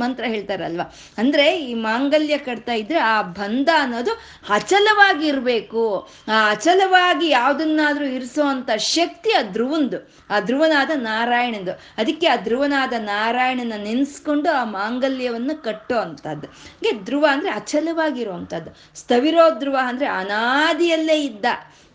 [0.00, 0.82] ಮಂತ್ರ ಹೇಳ್ತಾರಲ್ವ.
[1.18, 4.12] ಅಂದ್ರೆ ಈ ಮಾಂಗಲ್ಯ ಕಟ್ತಾ ಇದ್ರೆ ಆ ಬಂಧ ಅನ್ನೋದು
[4.48, 6.08] ಅಚಲವಾಗಿರ್ಬೇಕು.
[6.28, 9.98] ಆ ಅಚಲವಾಗಿ ಯಾವ್ದನ್ನಾದ್ರೂ ಇರಿಸೋ ಅಂತ ಶಕ್ತಿ ಆ ಧ್ರುವಂದು,
[10.30, 11.72] ಆ ಧ್ರುವನಾದ ನಾರಾಯಣಂದು.
[11.98, 18.76] ಅದಕ್ಕೆ ಆ ಧ್ರುವನಾದ ನಾರಾಯಣನ ನೆನ್ಸ್ಕೊಂಡು ಆ ಮಾಂಗಲ್ಯವನ್ನು ಕಟ್ಟೋ ಅಂಥದ್ದು ಹೀಗೆ ಧ್ರುವ ಅಂದ್ರೆ ಅಚಲವಾಗಿರುವಂಥದ್ದು.
[18.94, 21.44] ಸ್ಥವಿರೋ ಧ್ರುವ ಅಂದ್ರೆ ಅನಾದಿಯಲ್ಲೇ ಇದ್ದ.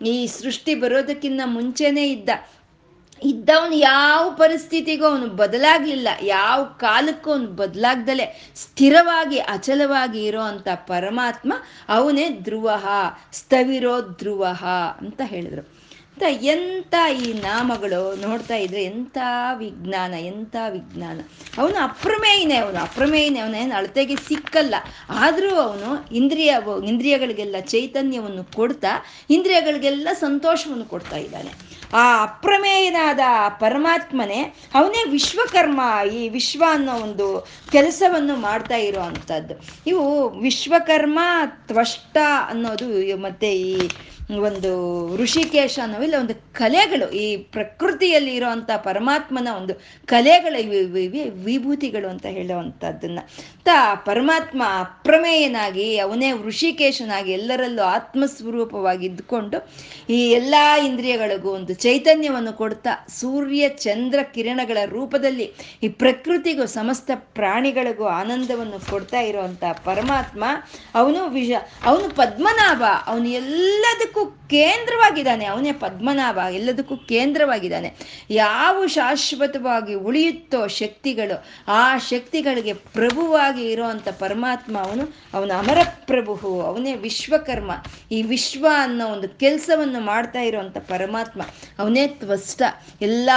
[0.06, 2.30] ಈ ಸೃಷ್ಟಿ ಬರೋದಕ್ಕಿಂತ ಮುಂಚೆನೇ ಇದ್ದ.
[3.24, 6.08] ಇದ್ದವನು ಯಾವ ಪರಿಸ್ಥಿತಿಗೂ ಅವನು ಬದಲಾಗ್ಲಿಲ್ಲ.
[6.22, 11.54] ಯಾವ ಕಾಲಕ್ಕೂ ಅವನು ಬದಲಾಗ್ದಲೆ ಸ್ಥಿರವಾಗಿ, ಅಚಲವಾಗಿ ಇರೋ ಅಂತ ಪರಮಾತ್ಮ
[11.90, 12.72] ಅವನೇ ಧ್ರುವ
[13.34, 14.48] ಸ್ಥವಿರೋ ಧ್ರುವ
[14.98, 15.77] ಅಂತ ಹೇಳಿದ್ರು.
[16.18, 19.18] ಅಂತ ಎಂಥ ಈ ನಾಮಗಳು ನೋಡ್ತಾ ಇದ್ರೆ ಎಂಥ
[19.58, 21.20] ವಿಜ್ಞಾನ ಎಂಥ ವಿಜ್ಞಾನ.
[21.58, 24.76] ಅವನು ಅಪ್ರಮೇಯನೇ ಅವನು ಅಪ್ರಮೇಯನೇ ಅವನೇನು ಅಳತೆಗೆ ಸಿಕ್ಕಲ್ಲ.
[25.10, 26.56] ಆದರೂ ಅವನು ಇಂದ್ರಿಯ,
[26.88, 31.52] ಇಂದ್ರಿಯಗಳಿಗೆಲ್ಲ ಚೈತನ್ಯವನ್ನು ಕೊಡ್ತಾ, ಇಂದ್ರಿಯಗಳಿಗೆಲ್ಲ ಸಂತೋಷವನ್ನು ಕೊಡ್ತಾ ಇದ್ದಾನೆ.
[31.94, 33.20] ಆ ಅಪ್ರಮೇಯನಾದ
[33.60, 35.82] ಪರಮಾತ್ಮನೇ ಅವನೇ ವಿಶ್ವಕರ್ಮ,
[36.14, 39.54] ಈ ವಿಶ್ವ ಅನ್ನೋ ಒಂದು ಕೆಲಸವನ್ನು ಮಾಡ್ತಾ ಇರೋ ಅಂಥದ್ದು.
[39.88, 41.20] ಇವು ವಿಶ್ವಕರ್ಮ
[41.68, 42.18] ತ್ವಷ್ಟ
[42.50, 43.90] ಅನ್ನೋದು ಮತ್ತೆ ಈ
[44.30, 44.70] ಒಂದು
[45.16, 49.74] ಋಷಿಕೇಶ ಅನ್ನೋ, ಇಲ್ಲ, ಒಂದು ಕಲೆಗಳು, ಈ ಪ್ರಕೃತಿಯಲ್ಲಿ ಇರೋವಂಥ ಪರಮಾತ್ಮನ ಒಂದು
[50.06, 50.56] ಕಲೆಗಳ
[51.46, 53.20] ವಿಭೂತಿಗಳು ಅಂತ ಹೇಳುವಂಥದ್ದನ್ನ
[53.66, 53.70] ತ,
[54.06, 59.58] ಪರಮಾತ್ಮ ಅಪ್ರಮೇಯನಾಗಿ, ಅವನೇ ಋಷಿಕೇಶನಾಗಿ ಎಲ್ಲರಲ್ಲೂ ಆತ್ಮಸ್ವರೂಪವಾಗಿ ಇದ್ಕೊಂಡು
[60.10, 60.56] ಈ ಎಲ್ಲ
[60.86, 65.48] ಇಂದ್ರಿಯಗಳಿಗೂ ಒಂದು ಚೈತನ್ಯವನ್ನು ಕೊಡ್ತಾ, ಸೂರ್ಯ, ಚಂದ್ರ, ಕಿರಣಗಳ ರೂಪದಲ್ಲಿ
[65.84, 70.44] ಈ ಪ್ರಕೃತಿಗೂ ಸಮಸ್ತ ಪ್ರಾಣಿಗಳಿಗೂ ಆನಂದವನ್ನು ಕೊಡ್ತಾ ಇರುವಂತ ಪರಮಾತ್ಮ,
[70.96, 71.52] ಅವನು ವಿಷ,
[71.86, 75.46] ಅವನು ಪದ್ಮನಾಭ, ಅವನು ಎಲ್ಲದಕ್ಕೂ ಕೇಂದ್ರವಾಗಿದ್ದಾನೆ.
[75.46, 76.38] ಅವನೇ ಪದ್ಮನಾಭ.
[76.52, 77.94] ಎಲ್ಲದಕ್ಕೂ ಕೇಂದ್ರವಾಗಿದ್ದಾನೆ.
[78.30, 87.72] ಯಾವ ಶಾಶ್ವತವಾಗಿ ಉಳಿಯುತ್ತೋ ಶಕ್ತಿಗಳು, ಆ ಶಕ್ತಿಗಳಿಗೆ ಪ್ರಭುವಾಗಿ ಇರೋವಂಥ ಪರಮಾತ್ಮ ಅವನು, ಅವನ ಅಮರ ಪ್ರಭು ಅವನೇ ವಿಶ್ವಕರ್ಮ.
[88.12, 91.42] ಈ ವಿಶ್ವ ಅನ್ನೋ ಒಂದು ಕೆಲಸವನ್ನು ಮಾಡ್ತಾ ಇರುವಂತ ಪರಮಾತ್ಮ
[91.80, 92.62] ಅವನೇ ತ್ವಷ್ಟ.
[93.02, 93.30] ಎಲ್ಲ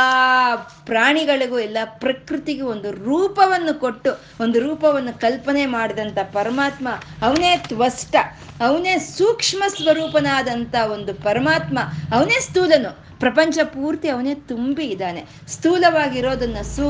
[0.87, 6.89] ಪ್ರಾಣಿಗಳಿಗೂ, ಎಲ್ಲ ಪ್ರಕೃತಿಗೂ ಒಂದು ರೂಪವನ್ನು ಕೊಟ್ಟು, ಒಂದು ರೂಪವನ್ನು ಕಲ್ಪನೆ ಮಾಡಿದಂಥ ಪರಮಾತ್ಮ
[7.23, 8.17] ಅವನೇ ತ್ವಷ್ಟ.
[8.61, 11.79] ಅವನೇ ಸೂಕ್ಷ್ಮ ಸ್ವರೂಪನಾದಂಥ ಒಂದು ಪರಮಾತ್ಮ,
[12.15, 12.91] ಅವನೇ ಸ್ಥೂಲನು.
[13.21, 15.25] ಪ್ರಪಂಚ ಪೂರ್ತಿ ಅವನೇ ತುಂಬಿ ಇದ್ದಾನೆ.
[15.49, 16.87] ಸ್ಥೂಲವಾಗಿರೋದನ್ನ ಸೂ,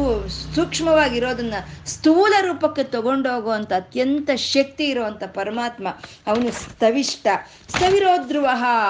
[0.54, 1.54] ಸೂಕ್ಷ್ಮವಾಗಿರೋದನ್ನ
[1.86, 5.88] ಸ್ಥೂಲ ರೂಪಕ್ಕೆ ತಗೊಂಡೋಗುವಂಥ ಅತ್ಯಂತ ಶಕ್ತಿ ಇರುವಂಥ ಪರಮಾತ್ಮ,
[6.26, 7.26] ಅವನು ಸ್ಥವಿಷ್ಟ
[7.68, 8.46] ಸ್ಥವಿರೋಧ್ರುವ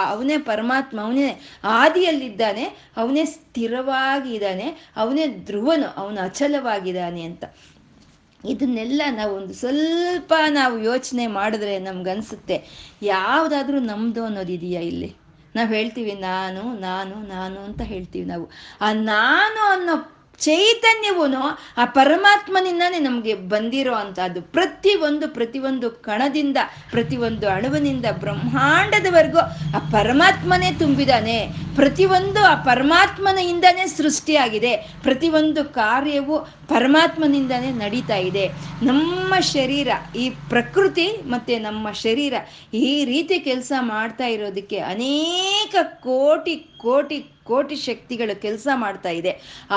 [0.06, 2.64] ಅವನೇ ಪರಮಾತ್ಮ, ಅವನೇ ಆದಿಯಲ್ಲಿದ್ದಾನೆ,
[2.96, 7.44] ಅವನೇ ಸ್ಥಿರವಾಗಿ ಇದ್ದಾನೆ ಅವನೇ ಧ್ರುವನು, ಅವನು ಅಚಲವಾಗಿದ್ದಾನೆ ಅಂತ.
[8.48, 12.68] ಇದನ್ನೆಲ್ಲ ನಾವು ಒಂದು ಸ್ವಲ್ಪ ನಾವು ಯೋಚನೆ ಮಾಡಿದ್ರೆ ನಮ್ಗನ್ಸುತ್ತೆ.
[13.02, 15.16] ಯಾವುದಾದ್ರೂ ನಮ್ಮದು ಅನ್ನೋದು ಇದೆಯಾ ಇಲ್ಲಿ?
[15.56, 18.50] ನಾವು ಹೇಳ್ತೀವಿ, ನಾನು ನಾನು ನಾನು ಅಂತ ಹೇಳ್ತೀವಿ ನಾವು.
[18.80, 21.26] ಆ ನಾನು ಅನ್ನೋ ಚೈತನ್ಯವೂ
[21.82, 24.40] ಆ ಪರಮಾತ್ಮನಿಂದನೇ ನಮಗೆ ಬಂದಿರೋ ಅಂಥದ್ದು.
[24.56, 26.58] ಪ್ರತಿಯೊಂದು ಪ್ರತಿಯೊಂದು ಕಣದಿಂದ,
[26.90, 29.40] ಪ್ರತಿಯೊಂದು ಅಣುವಿನಿಂದ ಬ್ರಹ್ಮಾಂಡದವರೆಗೂ
[29.78, 31.38] ಆ ಪರಮಾತ್ಮನೇ ತುಂಬಿದಾನೆ.
[31.76, 34.72] ಪ್ರತಿಯೊಂದು ಆ ಪರಮಾತ್ಮನಿಂದನೇ ಸೃಷ್ಟಿಯಾಗಿದೆ.
[35.02, 36.38] ಪ್ರತಿಯೊಂದು ಕಾರ್ಯವು
[36.68, 38.46] ಪರಮಾತ್ಮನಿಂದನೇ ನಡೀತಾ ಇದೆ.
[38.82, 42.34] ನಮ್ಮ ಶರೀರ, ಈ ಪ್ರಕೃತಿ ಮತ್ತೆ ನಮ್ಮ ಶರೀರ
[42.74, 47.18] ಈ ರೀತಿ ಕೆಲಸ ಮಾಡ್ತಾ ಇರೋದಕ್ಕೆ ಅನೇಕ ಕೋಟಿ ಕೋಟಿ
[47.50, 49.32] ಕೋಟಿ ಶಕ್ತಿಗಳು ಕೆಲಸ ಮಾಡ್ತಾ ಇದೆ.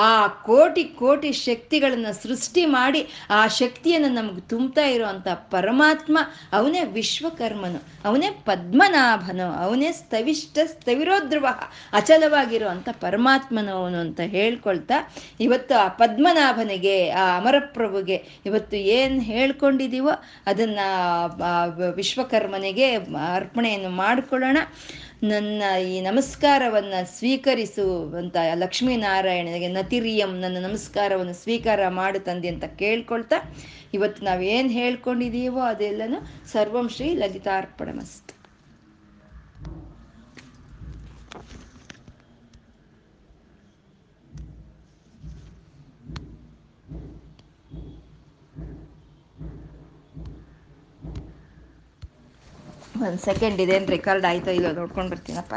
[0.06, 0.08] ಆ
[0.48, 3.00] ಕೋಟಿ ಕೋಟಿ ಶಕ್ತಿಗಳನ್ನು ಸೃಷ್ಟಿ ಮಾಡಿ
[3.30, 6.18] ಆ ಶಕ್ತಿಯನ್ನು ನಮ್ಗೆ ತುಂಬ್ತಾ ಇರುವಂತ ಪರಮಾತ್ಮ
[6.52, 11.46] ಅವನೇ ವಿಶ್ವಕರ್ಮನು, ಅವನೇ ಪದ್ಮನಾಭನು, ಅವನೇ ಸ್ಥವಿಷ್ಟ ಸ್ಥವಿರೋಧ್ರುವ
[11.92, 14.98] ಅಚಲವಾಗಿರುವಂಥ ಪರಮಾತ್ಮನು ಅವನು ಅಂತ ಹೇಳ್ಕೊಳ್ತಾ
[15.46, 18.18] ಇವತ್ತು ಆ ಪದ್ಮನಾಭನಿಗೆ, ಆ ಅಮರಪ್ರಭುಗೆ
[18.48, 20.14] ಇವತ್ತು ಏನು ಹೇಳ್ಕೊಂಡಿದೀವೋ
[20.50, 20.80] ಅದನ್ನ
[22.00, 22.88] ವಿಶ್ವಕರ್ಮನಿಗೆ
[23.38, 24.58] ಅರ್ಪಣೆಯನ್ನು ಮಾಡಿಕೊಳ್ಳೋಣ.
[25.32, 27.63] ನನ್ನ ಈ ನಮಸ್ಕಾರವನ್ನು ಸ್ವೀಕರಿಸು
[28.14, 33.38] ಅಂತ ಲಕ್ಷ್ಮೀನಾರಾಯಣನಿಗೆ ನತಿರಿಯಂ ನನ್ನ ನಮಸ್ಕಾರವನ್ನು ಸ್ವೀಕಾರ ಮಾಡು ತಂದೆ ಅಂತ ಕೇಳ್ಕೊಳ್ತಾ
[33.94, 36.20] ಇವತ್ತು ನಾವೇನು ಹೇಳ್ಕೊಂಡಿದ್ದೀವೋ ಅದೆಲ್ಲನೂ
[36.52, 38.32] ಸರ್ವಂ ಶ್ರೀ ಲಲಿತಾರ್ಪಣ ಮಸ್ತ್
[53.04, 55.54] ಒಂದು ಸೆಕೆಂಡ್ ಇದೇನು ರೆಕಾರ್ಡ್ ಆಯ್ತೋ ಇಲ್ಲೋ ನೋಡ್ಕೊಂಡು ಬರ್ತೀನಪ್ಪ.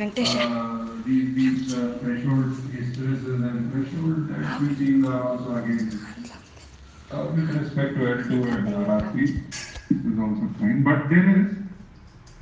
[0.00, 4.30] Uh, these these uh, thresholds, historicism and threshold.
[4.30, 5.90] Equities are also again
[7.10, 9.18] uh, with respect to L2 and RRC,
[9.90, 10.84] is also fine.
[10.84, 11.57] But there is